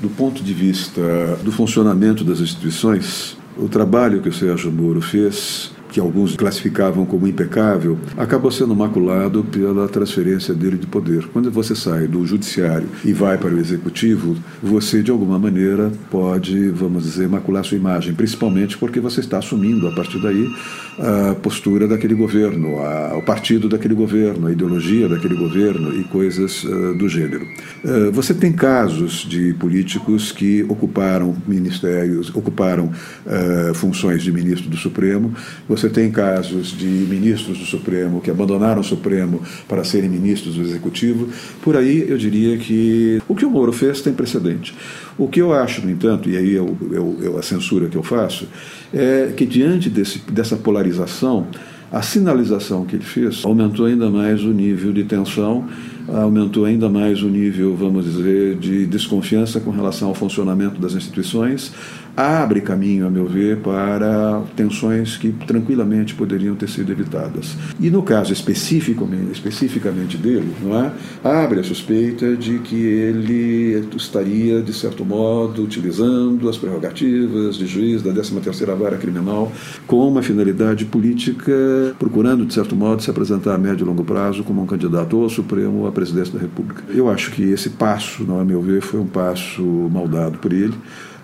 do 0.00 0.08
ponto 0.08 0.42
de 0.42 0.52
vista 0.52 1.02
do 1.44 1.52
funcionamento 1.52 2.24
das 2.24 2.40
instituições, 2.40 3.36
o 3.56 3.68
trabalho 3.68 4.20
que 4.20 4.28
o 4.28 4.32
Sérgio 4.32 4.70
Moro 4.70 5.00
fez 5.00 5.72
que 5.94 6.00
alguns 6.00 6.34
classificavam 6.34 7.06
como 7.06 7.28
impecável, 7.28 7.96
acabou 8.16 8.50
sendo 8.50 8.74
maculado 8.74 9.44
pela 9.44 9.86
transferência 9.86 10.52
dele 10.52 10.76
de 10.76 10.88
poder. 10.88 11.28
Quando 11.32 11.52
você 11.52 11.76
sai 11.76 12.08
do 12.08 12.26
judiciário 12.26 12.88
e 13.04 13.12
vai 13.12 13.38
para 13.38 13.54
o 13.54 13.60
executivo, 13.60 14.36
você 14.60 15.04
de 15.04 15.12
alguma 15.12 15.38
maneira 15.38 15.92
pode, 16.10 16.68
vamos 16.70 17.04
dizer, 17.04 17.28
macular 17.28 17.64
sua 17.64 17.78
imagem, 17.78 18.12
principalmente 18.12 18.76
porque 18.76 18.98
você 18.98 19.20
está 19.20 19.38
assumindo 19.38 19.86
a 19.86 19.92
partir 19.92 20.20
daí 20.20 20.48
a 20.98 21.34
postura 21.36 21.86
daquele 21.86 22.14
governo, 22.14 22.80
a, 22.80 23.16
o 23.16 23.22
partido 23.22 23.68
daquele 23.68 23.94
governo, 23.94 24.48
a 24.48 24.52
ideologia 24.52 25.08
daquele 25.08 25.36
governo 25.36 25.94
e 25.94 26.02
coisas 26.04 26.64
uh, 26.64 26.94
do 26.98 27.08
gênero. 27.08 27.46
Uh, 27.84 28.10
você 28.12 28.34
tem 28.34 28.52
casos 28.52 29.24
de 29.28 29.54
políticos 29.54 30.32
que 30.32 30.64
ocuparam 30.68 31.36
ministérios, 31.46 32.34
ocuparam 32.34 32.86
uh, 33.26 33.74
funções 33.74 34.22
de 34.24 34.32
ministro 34.32 34.68
do 34.68 34.76
Supremo. 34.76 35.32
Você 35.68 35.83
você 35.84 35.90
tem 35.90 36.10
casos 36.10 36.68
de 36.68 36.86
ministros 36.86 37.58
do 37.58 37.64
Supremo 37.66 38.20
que 38.20 38.30
abandonaram 38.30 38.80
o 38.80 38.84
Supremo 38.84 39.42
para 39.68 39.84
serem 39.84 40.08
ministros 40.08 40.54
do 40.54 40.62
Executivo. 40.62 41.28
Por 41.62 41.76
aí 41.76 42.06
eu 42.08 42.16
diria 42.16 42.56
que 42.56 43.20
o 43.28 43.34
que 43.34 43.44
o 43.44 43.50
Moro 43.50 43.70
fez 43.70 44.00
tem 44.00 44.14
precedente. 44.14 44.74
O 45.18 45.28
que 45.28 45.42
eu 45.42 45.52
acho, 45.52 45.84
no 45.84 45.90
entanto, 45.90 46.30
e 46.30 46.38
aí 46.38 46.52
eu, 46.52 46.74
eu, 46.90 47.18
eu 47.20 47.38
a 47.38 47.42
censura 47.42 47.88
que 47.88 47.96
eu 47.96 48.02
faço, 48.02 48.48
é 48.94 49.32
que 49.36 49.44
diante 49.44 49.90
desse, 49.90 50.20
dessa 50.30 50.56
polarização, 50.56 51.48
a 51.92 52.00
sinalização 52.00 52.86
que 52.86 52.96
ele 52.96 53.04
fez 53.04 53.44
aumentou 53.44 53.84
ainda 53.84 54.08
mais 54.10 54.42
o 54.42 54.52
nível 54.52 54.90
de 54.90 55.04
tensão, 55.04 55.68
aumentou 56.08 56.64
ainda 56.64 56.88
mais 56.88 57.22
o 57.22 57.28
nível, 57.28 57.76
vamos 57.76 58.04
dizer, 58.04 58.56
de 58.56 58.86
desconfiança 58.86 59.60
com 59.60 59.70
relação 59.70 60.08
ao 60.08 60.14
funcionamento 60.14 60.80
das 60.80 60.94
instituições, 60.94 61.72
abre 62.16 62.60
caminho, 62.60 63.06
a 63.06 63.10
meu 63.10 63.26
ver, 63.26 63.58
para 63.58 64.42
tensões 64.56 65.16
que 65.16 65.32
tranquilamente 65.32 66.14
poderiam 66.14 66.54
ter 66.54 66.68
sido 66.68 66.92
evitadas. 66.92 67.56
E 67.80 67.90
no 67.90 68.02
caso 68.02 68.32
especificamente, 68.32 69.32
especificamente 69.32 70.16
dele, 70.16 70.52
não 70.62 70.76
é? 70.76 70.92
abre 71.22 71.60
a 71.60 71.64
suspeita 71.64 72.36
de 72.36 72.58
que 72.58 72.76
ele 72.76 73.88
estaria, 73.96 74.62
de 74.62 74.72
certo 74.72 75.04
modo, 75.04 75.62
utilizando 75.62 76.48
as 76.48 76.56
prerrogativas 76.56 77.56
de 77.56 77.66
juiz 77.66 78.02
da 78.02 78.12
13ª 78.12 78.76
Vara 78.76 78.96
Criminal 78.96 79.50
com 79.86 80.08
uma 80.08 80.22
finalidade 80.22 80.84
política, 80.84 81.52
procurando, 81.98 82.44
de 82.44 82.54
certo 82.54 82.76
modo, 82.76 83.02
se 83.02 83.10
apresentar 83.10 83.54
a 83.54 83.58
médio 83.58 83.84
e 83.84 83.86
longo 83.86 84.04
prazo 84.04 84.44
como 84.44 84.62
um 84.62 84.66
candidato 84.66 85.20
ao 85.20 85.28
Supremo 85.28 85.80
ou 85.80 85.86
à 85.86 85.92
presidência 85.92 86.32
da 86.32 86.40
República. 86.40 86.82
Eu 86.88 87.08
acho 87.08 87.30
que 87.32 87.42
esse 87.42 87.70
passo, 87.70 88.24
não 88.24 88.38
a 88.38 88.44
meu 88.44 88.60
ver, 88.60 88.80
foi 88.80 89.00
um 89.00 89.06
passo 89.06 89.62
mal 89.62 90.06
dado 90.06 90.38
por 90.38 90.52
ele. 90.52 90.74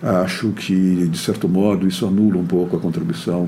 Acho 0.03 0.49
que, 0.49 1.07
de 1.07 1.17
certo 1.17 1.47
modo, 1.47 1.87
isso 1.87 2.07
anula 2.07 2.37
um 2.37 2.45
pouco 2.45 2.75
a 2.75 2.79
contribuição 2.79 3.47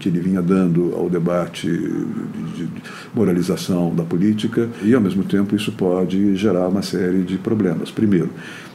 que 0.00 0.08
ele 0.08 0.18
vinha 0.18 0.42
dando 0.42 0.92
ao 0.96 1.08
debate 1.08 1.68
de 1.68 2.68
moralização 3.14 3.94
da 3.94 4.02
política 4.02 4.68
e, 4.82 4.92
ao 4.92 5.00
mesmo 5.00 5.22
tempo, 5.22 5.54
isso 5.54 5.70
pode 5.70 6.34
gerar 6.34 6.66
uma 6.66 6.82
série 6.82 7.22
de 7.22 7.38
problemas. 7.38 7.92
Primeiro, 7.92 8.30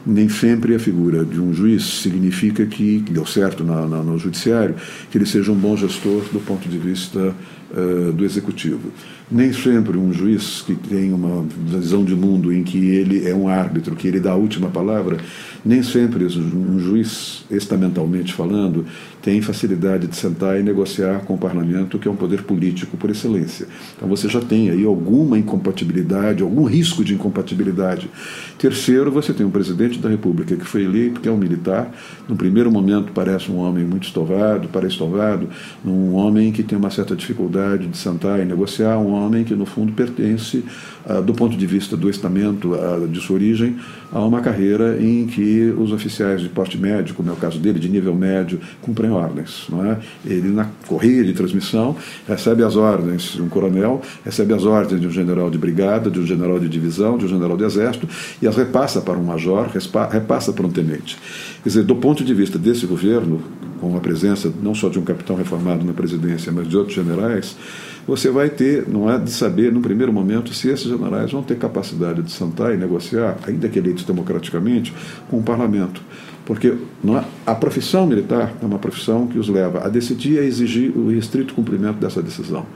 nem 0.06 0.30
sempre 0.30 0.74
a 0.74 0.78
figura 0.78 1.24
de 1.24 1.38
um 1.38 1.52
juiz 1.52 1.84
significa 2.02 2.64
que, 2.64 3.00
que 3.00 3.12
deu 3.12 3.26
certo 3.26 3.62
na, 3.64 3.86
na, 3.86 4.02
no 4.02 4.18
judiciário, 4.18 4.74
que 5.10 5.18
ele 5.18 5.26
seja 5.26 5.52
um 5.52 5.56
bom 5.56 5.76
gestor 5.76 6.24
do 6.32 6.40
ponto 6.40 6.66
de 6.68 6.78
vista 6.78 7.34
uh, 7.70 8.12
do 8.12 8.24
executivo. 8.24 8.90
Nem 9.30 9.52
sempre 9.54 9.96
um 9.96 10.12
juiz 10.12 10.62
que 10.62 10.74
tem 10.74 11.12
uma 11.12 11.46
visão 11.66 12.04
de 12.04 12.14
mundo 12.14 12.52
em 12.52 12.62
que 12.62 12.90
ele 12.90 13.26
é 13.26 13.34
um 13.34 13.48
árbitro, 13.48 13.96
que 13.96 14.06
ele 14.06 14.20
dá 14.20 14.32
a 14.32 14.36
última 14.36 14.68
palavra, 14.68 15.16
nem 15.64 15.82
sempre 15.82 16.26
um 16.26 16.78
juiz, 16.78 17.42
estamentalmente 17.50 18.34
falando, 18.34 18.84
tem 19.22 19.40
facilidade 19.40 20.06
de 20.06 20.14
sentar 20.14 20.60
e 20.60 20.62
negociar 20.62 21.20
com 21.20 21.34
o 21.34 21.38
parlamento, 21.38 21.98
que 21.98 22.06
é 22.06 22.10
um 22.10 22.16
poder 22.16 22.42
político 22.42 22.98
por 22.98 23.08
excelência. 23.08 23.66
Então 23.96 24.06
você 24.06 24.28
já 24.28 24.42
tem 24.42 24.68
aí 24.68 24.84
alguma 24.84 25.38
incompatibilidade, 25.38 26.42
algum 26.42 26.64
risco 26.64 27.02
de 27.02 27.14
incompatibilidade. 27.14 28.10
Terceiro, 28.58 29.10
você 29.10 29.32
tem 29.32 29.46
um 29.46 29.50
presidente 29.50 29.98
da 29.98 30.10
República 30.10 30.54
que 30.54 30.66
foi 30.66 30.84
eleito, 30.84 31.22
que 31.22 31.28
é 31.30 31.32
um 31.32 31.38
militar, 31.38 31.90
no 32.28 32.36
primeiro 32.36 32.70
momento 32.70 33.12
parece 33.14 33.50
um 33.50 33.56
homem 33.56 33.84
muito 33.84 34.06
estovado, 34.06 34.68
parece 34.70 34.92
estovado, 34.92 35.48
um 35.82 36.12
homem 36.12 36.52
que 36.52 36.62
tem 36.62 36.76
uma 36.76 36.90
certa 36.90 37.16
dificuldade 37.16 37.86
de 37.86 37.96
sentar 37.96 38.38
e 38.40 38.44
negociar, 38.44 38.98
um 38.98 39.13
homem 39.14 39.44
que 39.44 39.54
no 39.54 39.66
fundo 39.66 39.92
pertence, 39.92 40.64
ah, 41.06 41.20
do 41.20 41.34
ponto 41.34 41.56
de 41.56 41.66
vista 41.66 41.96
do 41.96 42.08
estamento 42.08 42.74
ah, 42.74 43.06
de 43.06 43.20
sua 43.20 43.36
origem, 43.36 43.76
a 44.12 44.20
uma 44.20 44.40
carreira 44.40 44.96
em 45.02 45.26
que 45.26 45.74
os 45.76 45.92
oficiais 45.92 46.40
de 46.40 46.48
porte 46.48 46.78
médio, 46.78 47.14
como 47.14 47.30
é 47.30 47.32
o 47.32 47.36
caso 47.36 47.58
dele, 47.58 47.78
de 47.78 47.88
nível 47.88 48.14
médio, 48.14 48.60
cumprem 48.80 49.10
ordens. 49.10 49.66
Não 49.68 49.84
é? 49.84 49.98
Ele, 50.24 50.48
na 50.50 50.68
correia 50.86 51.24
de 51.24 51.32
transmissão, 51.32 51.96
recebe 52.28 52.62
as 52.62 52.76
ordens 52.76 53.32
de 53.32 53.42
um 53.42 53.48
coronel, 53.48 54.00
recebe 54.24 54.54
as 54.54 54.64
ordens 54.64 55.00
de 55.00 55.06
um 55.06 55.10
general 55.10 55.50
de 55.50 55.58
brigada, 55.58 56.10
de 56.10 56.20
um 56.20 56.26
general 56.26 56.58
de 56.58 56.68
divisão, 56.68 57.18
de 57.18 57.24
um 57.24 57.28
general 57.28 57.56
de 57.56 57.64
exército, 57.64 58.08
e 58.40 58.46
as 58.46 58.56
repassa 58.56 59.00
para 59.00 59.18
um 59.18 59.24
major, 59.24 59.68
repassa 60.10 60.52
para 60.52 60.66
um 60.66 60.70
tenente. 60.70 61.18
Quer 61.62 61.68
dizer, 61.68 61.82
do 61.84 61.96
ponto 61.96 62.24
de 62.24 62.34
vista 62.34 62.58
desse 62.58 62.86
governo, 62.86 63.42
com 63.80 63.96
a 63.96 64.00
presença 64.00 64.52
não 64.62 64.74
só 64.74 64.88
de 64.88 64.98
um 64.98 65.02
capitão 65.02 65.36
reformado 65.36 65.84
na 65.84 65.92
presidência, 65.92 66.52
mas 66.52 66.68
de 66.68 66.76
outros 66.76 66.94
generais, 66.94 67.56
você 68.06 68.30
vai 68.30 68.50
ter, 68.50 68.88
não 68.88 69.10
é 69.10 69.18
de 69.18 69.30
saber, 69.30 69.72
no 69.72 69.80
primeiro 69.80 70.12
momento, 70.12 70.52
se 70.52 70.68
esses 70.68 70.86
generais 70.86 71.32
vão 71.32 71.42
ter 71.42 71.56
capacidade 71.56 72.22
de 72.22 72.30
sentar 72.30 72.74
e 72.74 72.76
negociar, 72.76 73.36
ainda 73.46 73.68
que 73.68 73.78
eleitos 73.78 74.04
democraticamente, 74.04 74.92
com 75.30 75.38
o 75.38 75.42
parlamento. 75.42 76.02
Porque 76.44 76.68
é, 76.68 77.24
a 77.46 77.54
profissão 77.54 78.06
militar 78.06 78.52
é 78.62 78.66
uma 78.66 78.78
profissão 78.78 79.26
que 79.26 79.38
os 79.38 79.48
leva 79.48 79.84
a 79.84 79.88
decidir 79.88 80.34
e 80.34 80.38
a 80.38 80.42
exigir 80.42 80.96
o 80.96 81.08
restrito 81.08 81.54
cumprimento 81.54 81.98
dessa 81.98 82.22
decisão. 82.22 82.66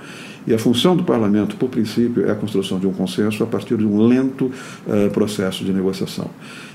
E 0.48 0.54
a 0.54 0.58
função 0.58 0.96
do 0.96 1.04
parlamento, 1.04 1.56
por 1.56 1.68
princípio, 1.68 2.26
é 2.26 2.30
a 2.30 2.34
construção 2.34 2.78
de 2.78 2.86
um 2.86 2.92
consenso 2.92 3.44
a 3.44 3.46
partir 3.46 3.76
de 3.76 3.84
um 3.84 4.06
lento 4.06 4.46
uh, 4.46 5.10
processo 5.12 5.62
de 5.62 5.70
negociação. 5.74 6.30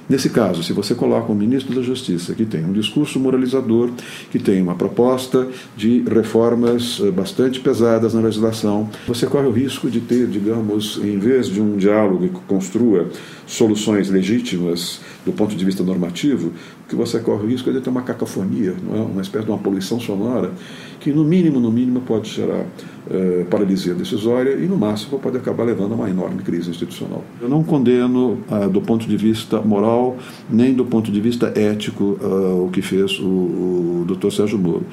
Nesse 0.07 0.29
caso, 0.29 0.61
se 0.61 0.73
você 0.73 0.93
coloca 0.93 1.31
um 1.31 1.35
ministro 1.35 1.73
da 1.73 1.81
Justiça 1.81 2.35
que 2.35 2.45
tem 2.45 2.63
um 2.63 2.71
discurso 2.71 3.19
moralizador, 3.19 3.89
que 4.29 4.37
tem 4.37 4.61
uma 4.61 4.75
proposta 4.75 5.47
de 5.75 6.03
reformas 6.07 6.99
uh, 6.99 7.11
bastante 7.11 7.59
pesadas 7.61 8.13
na 8.13 8.21
legislação, 8.21 8.87
você 9.07 9.25
corre 9.25 9.47
o 9.47 9.51
risco 9.51 9.89
de 9.89 10.01
ter, 10.01 10.27
digamos, 10.27 10.99
em 11.03 11.17
vez 11.17 11.47
de 11.47 11.59
um 11.59 11.75
diálogo 11.75 12.29
que 12.29 12.41
construa 12.47 13.09
soluções 13.47 14.07
legítimas 14.07 15.01
do 15.25 15.31
ponto 15.31 15.55
de 15.55 15.65
vista 15.65 15.83
normativo, 15.83 16.53
que 16.93 16.95
você 16.95 17.19
corre 17.19 17.43
o 17.43 17.47
risco 17.47 17.71
de 17.73 17.81
ter 17.81 17.89
uma 17.89 18.03
cacofonia, 18.03 18.75
não 18.83 18.95
é? 18.95 19.01
uma 19.01 19.21
espécie 19.21 19.45
de 19.45 19.51
uma 19.51 19.57
poluição 19.57 19.99
sonora, 19.99 20.51
que 20.99 21.11
no 21.11 21.23
mínimo, 21.23 21.59
no 21.59 21.71
mínimo, 21.71 22.01
pode 22.01 22.29
gerar 22.29 22.65
eh, 23.09 23.45
paralisia 23.49 23.95
decisória 23.95 24.51
e 24.51 24.67
no 24.67 24.77
máximo 24.77 25.17
pode 25.19 25.37
acabar 25.37 25.63
levando 25.63 25.93
a 25.93 25.95
uma 25.95 26.09
enorme 26.09 26.43
crise 26.43 26.69
institucional. 26.69 27.23
Eu 27.41 27.49
não 27.49 27.63
condeno 27.63 28.37
ah, 28.49 28.67
do 28.67 28.79
ponto 28.79 29.07
de 29.07 29.17
vista 29.17 29.59
moral, 29.61 30.17
nem 30.49 30.73
do 30.73 30.85
ponto 30.85 31.11
de 31.11 31.19
vista 31.19 31.51
ético, 31.55 32.17
ah, 32.21 32.63
o 32.63 32.69
que 32.71 32.81
fez 32.81 33.19
o, 33.19 33.25
o 33.25 34.05
Dr. 34.07 34.29
Sérgio 34.31 34.59
Moro. 34.59 34.85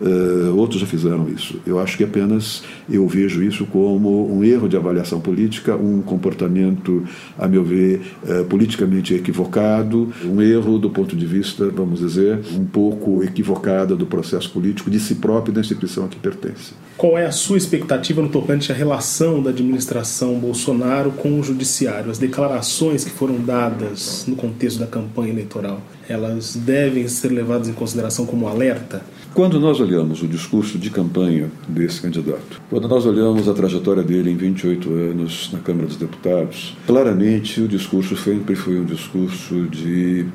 Uh, 0.00 0.56
outros 0.56 0.80
já 0.80 0.86
fizeram 0.86 1.28
isso. 1.28 1.60
Eu 1.66 1.78
acho 1.78 1.96
que 1.96 2.04
apenas 2.04 2.62
eu 2.88 3.06
vejo 3.06 3.42
isso 3.42 3.66
como 3.66 4.32
um 4.32 4.42
erro 4.42 4.68
de 4.68 4.76
avaliação 4.76 5.20
política, 5.20 5.76
um 5.76 6.02
comportamento, 6.02 7.04
a 7.38 7.46
meu 7.46 7.64
ver, 7.64 8.00
uh, 8.22 8.44
politicamente 8.44 9.14
equivocado, 9.14 10.12
um 10.24 10.40
erro 10.40 10.78
do 10.78 10.90
ponto 10.90 11.14
de 11.14 11.26
vista, 11.26 11.68
vamos 11.70 12.00
dizer, 12.00 12.40
um 12.54 12.64
pouco 12.64 13.22
equivocada 13.22 13.94
do 13.94 14.06
processo 14.06 14.50
político 14.50 14.90
de 14.90 14.98
si 14.98 15.16
próprio 15.16 15.52
e 15.52 15.54
da 15.54 15.60
instituição 15.60 16.04
a 16.04 16.08
que 16.08 16.16
pertence. 16.16 16.72
Qual 16.96 17.16
é 17.16 17.24
a 17.24 17.32
sua 17.32 17.56
expectativa 17.56 18.20
no 18.20 18.28
tocante 18.28 18.70
à 18.70 18.74
relação 18.74 19.42
da 19.42 19.48
administração 19.48 20.34
Bolsonaro 20.34 21.10
com 21.12 21.40
o 21.40 21.42
judiciário? 21.42 22.10
As 22.10 22.18
declarações 22.18 23.04
que 23.04 23.10
foram 23.10 23.40
dadas 23.40 24.24
no 24.28 24.36
contexto 24.36 24.80
da 24.80 24.86
campanha 24.86 25.32
eleitoral, 25.32 25.80
elas 26.06 26.54
devem 26.56 27.08
ser 27.08 27.28
levadas 27.28 27.68
em 27.68 27.72
consideração 27.72 28.26
como 28.26 28.48
alerta? 28.48 29.02
Quando 29.32 29.60
nós 29.60 29.80
olhamos 29.80 30.22
o 30.22 30.26
discurso 30.26 30.76
de 30.76 30.90
campanha 30.90 31.50
desse 31.68 32.00
candidato, 32.00 32.60
quando 32.68 32.88
nós 32.88 33.06
olhamos 33.06 33.48
a 33.48 33.54
trajetória 33.54 34.02
dele 34.02 34.30
em 34.30 34.36
28 34.36 34.92
anos 34.92 35.50
na 35.52 35.60
Câmara 35.60 35.86
dos 35.86 35.96
Deputados, 35.96 36.76
claramente 36.84 37.60
o 37.60 37.68
discurso 37.68 38.16
sempre 38.16 38.56
foi 38.56 38.80
um 38.80 38.84
discurso 38.84 39.68
de, 39.68 40.26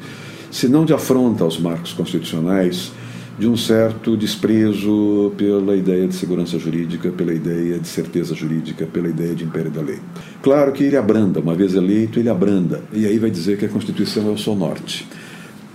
se 0.50 0.70
não 0.70 0.86
de 0.86 0.94
afronta 0.94 1.44
aos 1.44 1.60
marcos 1.60 1.92
constitucionais, 1.92 2.94
de 3.38 3.48
um 3.48 3.58
certo 3.58 4.16
desprezo 4.16 5.34
pela 5.38 5.76
ideia 5.76 6.08
de 6.08 6.16
segurança 6.16 6.58
jurídica, 6.58 7.12
pela 7.12 7.34
ideia 7.34 7.78
de 7.78 7.88
certeza 7.88 8.34
jurídica, 8.34 8.86
pela 8.86 9.10
ideia 9.10 9.36
de 9.36 9.44
império 9.44 9.70
da 9.70 9.82
lei. 9.82 10.00
Claro 10.42 10.72
que 10.72 10.86
ele 10.86 10.96
abranda, 10.96 11.42
uma 11.42 11.54
vez 11.54 11.76
eleito, 11.76 12.18
ele 12.18 12.30
abranda, 12.30 12.82
e 12.94 13.06
aí 13.06 13.20
vai 13.20 13.30
dizer 13.30 13.58
que 13.58 13.66
a 13.66 13.70
Constituição 13.70 14.30
é 14.30 14.32
o 14.32 14.38
seu 14.38 14.56
norte. 14.56 15.06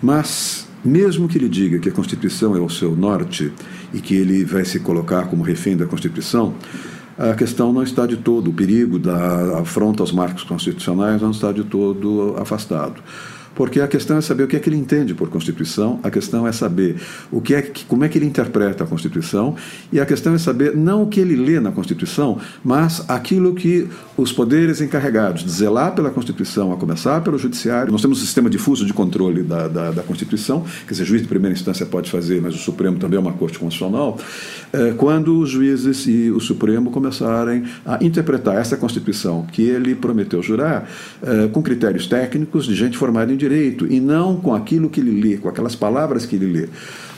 Mas, 0.02 0.66
mesmo 0.84 1.28
que 1.28 1.38
ele 1.38 1.48
diga 1.48 1.78
que 1.78 1.88
a 1.88 1.92
Constituição 1.92 2.56
é 2.56 2.60
o 2.60 2.68
seu 2.68 2.96
norte 2.96 3.52
e 3.92 4.00
que 4.00 4.14
ele 4.14 4.44
vai 4.44 4.64
se 4.64 4.80
colocar 4.80 5.26
como 5.26 5.42
refém 5.42 5.76
da 5.76 5.86
Constituição, 5.86 6.54
a 7.18 7.34
questão 7.34 7.72
não 7.72 7.82
está 7.82 8.06
de 8.06 8.16
todo, 8.16 8.48
o 8.48 8.52
perigo 8.52 8.98
da 8.98 9.58
afronta 9.60 10.02
aos 10.02 10.10
marcos 10.10 10.42
constitucionais 10.42 11.20
não 11.20 11.32
está 11.32 11.52
de 11.52 11.64
todo 11.64 12.34
afastado 12.38 13.02
porque 13.60 13.78
a 13.78 13.86
questão 13.86 14.16
é 14.16 14.22
saber 14.22 14.44
o 14.44 14.48
que 14.48 14.56
é 14.56 14.58
que 14.58 14.70
ele 14.70 14.78
entende 14.78 15.12
por 15.12 15.28
Constituição, 15.28 16.00
a 16.02 16.10
questão 16.10 16.48
é 16.48 16.50
saber 16.50 16.96
o 17.30 17.42
que 17.42 17.54
é 17.54 17.60
que, 17.60 17.84
como 17.84 18.02
é 18.02 18.08
que 18.08 18.16
ele 18.16 18.24
interpreta 18.24 18.84
a 18.84 18.86
Constituição, 18.86 19.54
e 19.92 20.00
a 20.00 20.06
questão 20.06 20.32
é 20.34 20.38
saber 20.38 20.74
não 20.74 21.02
o 21.02 21.06
que 21.06 21.20
ele 21.20 21.36
lê 21.36 21.60
na 21.60 21.70
Constituição, 21.70 22.38
mas 22.64 23.04
aquilo 23.06 23.54
que 23.54 23.86
os 24.16 24.32
poderes 24.32 24.80
encarregados 24.80 25.44
de 25.44 25.50
zelar 25.50 25.94
pela 25.94 26.08
Constituição, 26.08 26.72
a 26.72 26.78
começar 26.78 27.20
pelo 27.20 27.36
Judiciário, 27.36 27.92
nós 27.92 28.00
temos 28.00 28.16
um 28.16 28.24
sistema 28.24 28.48
difuso 28.48 28.86
de 28.86 28.94
controle 28.94 29.42
da, 29.42 29.68
da, 29.68 29.90
da 29.90 30.02
Constituição, 30.02 30.64
quer 30.86 30.92
dizer, 30.92 31.04
juiz 31.04 31.20
de 31.20 31.28
primeira 31.28 31.54
instância 31.54 31.84
pode 31.84 32.10
fazer, 32.10 32.40
mas 32.40 32.54
o 32.54 32.58
Supremo 32.58 32.96
também 32.96 33.18
é 33.18 33.20
uma 33.20 33.34
corte 33.34 33.58
constitucional, 33.58 34.18
é, 34.72 34.94
quando 34.96 35.38
os 35.38 35.50
juízes 35.50 36.06
e 36.06 36.30
o 36.30 36.40
Supremo 36.40 36.90
começarem 36.90 37.64
a 37.84 38.02
interpretar 38.02 38.56
essa 38.56 38.74
Constituição 38.78 39.44
que 39.52 39.60
ele 39.60 39.94
prometeu 39.94 40.42
jurar 40.42 40.88
é, 41.22 41.46
com 41.48 41.62
critérios 41.62 42.06
técnicos 42.06 42.64
de 42.64 42.74
gente 42.74 42.96
formada 42.96 43.30
em 43.30 43.36
direito 43.36 43.49
e 43.52 44.00
não 44.00 44.36
com 44.36 44.54
aquilo 44.54 44.88
que 44.88 45.00
ele 45.00 45.20
lê, 45.20 45.36
com 45.36 45.48
aquelas 45.48 45.74
palavras 45.74 46.26
que 46.26 46.36
ele 46.36 46.46
lê. 46.46 46.68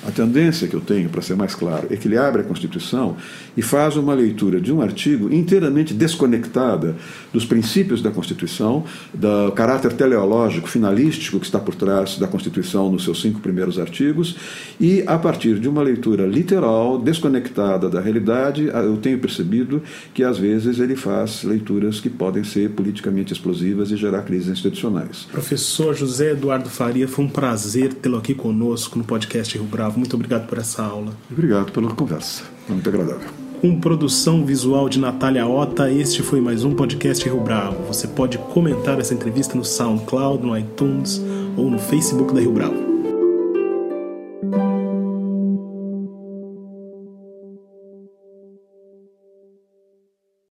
A 0.05 0.11
tendência 0.11 0.67
que 0.67 0.75
eu 0.75 0.81
tenho, 0.81 1.09
para 1.09 1.23
ser 1.23 1.37
mais 1.37 1.55
claro, 1.55 1.87
é 1.89 1.97
que 1.97 2.09
ele 2.09 2.17
abre 2.17 2.43
a 2.43 2.45
Constituição 2.45 3.17
e 3.57 3.63
faz 3.63 3.97
uma 3.97 4.15
leitura 4.15 4.61
de 4.61 4.73
um 4.73 4.83
artigo 4.83 5.33
inteiramente 5.33 5.95
desconectada 5.95 6.97
dos 7.33 7.45
princípios 7.45 8.03
da 8.03 8.11
Constituição, 8.11 8.85
do 9.15 9.53
caráter 9.53 9.93
teleológico, 9.93 10.69
finalístico 10.69 11.39
que 11.39 11.47
está 11.47 11.61
por 11.61 11.77
trás 11.77 12.19
da 12.19 12.27
Constituição 12.27 12.91
nos 12.91 13.05
seus 13.05 13.21
cinco 13.21 13.39
primeiros 13.39 13.79
artigos, 13.79 14.37
e 14.81 15.05
a 15.07 15.17
partir 15.17 15.61
de 15.61 15.69
uma 15.69 15.83
leitura 15.83 16.27
literal, 16.27 16.99
desconectada 16.99 17.89
da 17.89 18.01
realidade, 18.01 18.65
eu 18.67 18.97
tenho 18.97 19.19
percebido 19.21 19.83
que 20.13 20.25
às 20.25 20.37
vezes 20.37 20.81
ele 20.81 20.97
faz 20.97 21.45
leituras 21.45 22.01
que 22.01 22.11
podem 22.11 22.43
ser 22.43 22.71
politicamente 22.71 23.33
explosivas 23.33 23.93
e 23.93 23.97
gerar 23.97 24.23
crises 24.23 24.49
institucionais. 24.49 25.29
Professor 25.31 25.95
José 25.95 26.33
Eduardo 26.33 26.69
Faria, 26.69 27.07
foi 27.07 27.25
um 27.25 27.29
prazer 27.29 27.95
tê-lo 27.95 28.17
aqui 28.17 28.35
conosco 28.35 28.99
no 28.99 29.05
podcast 29.05 29.57
Rio 29.57 29.65
Bravo. 29.67 29.92
Muito 29.97 30.15
obrigado 30.15 30.47
por 30.47 30.59
essa 30.59 30.83
aula. 30.83 31.13
Obrigado 31.31 31.73
pela 31.73 31.91
conversa. 31.95 32.45
Foi 32.67 32.75
muito 32.75 32.89
agradável. 32.89 33.29
Com 33.61 33.81
produção 33.81 34.45
visual 34.45 34.89
de 34.89 34.99
Natália 34.99 35.47
Ota, 35.47 35.91
este 35.91 36.23
foi 36.23 36.41
mais 36.41 36.65
um 36.65 36.75
podcast 36.75 37.25
Rio 37.25 37.41
Bravo. 37.41 37.85
Você 37.87 38.09
pode 38.09 38.37
comentar 38.37 38.99
essa 38.99 39.15
entrevista 39.15 39.57
no 39.57 39.65
SoundCloud, 39.65 40.45
no 40.45 40.59
iTunes 40.59 41.23
ou 41.57 41.71
no 41.71 41.79
Facebook 41.79 42.35
da 42.35 42.41
Rio 42.41 42.53
Bravo. 42.53 42.92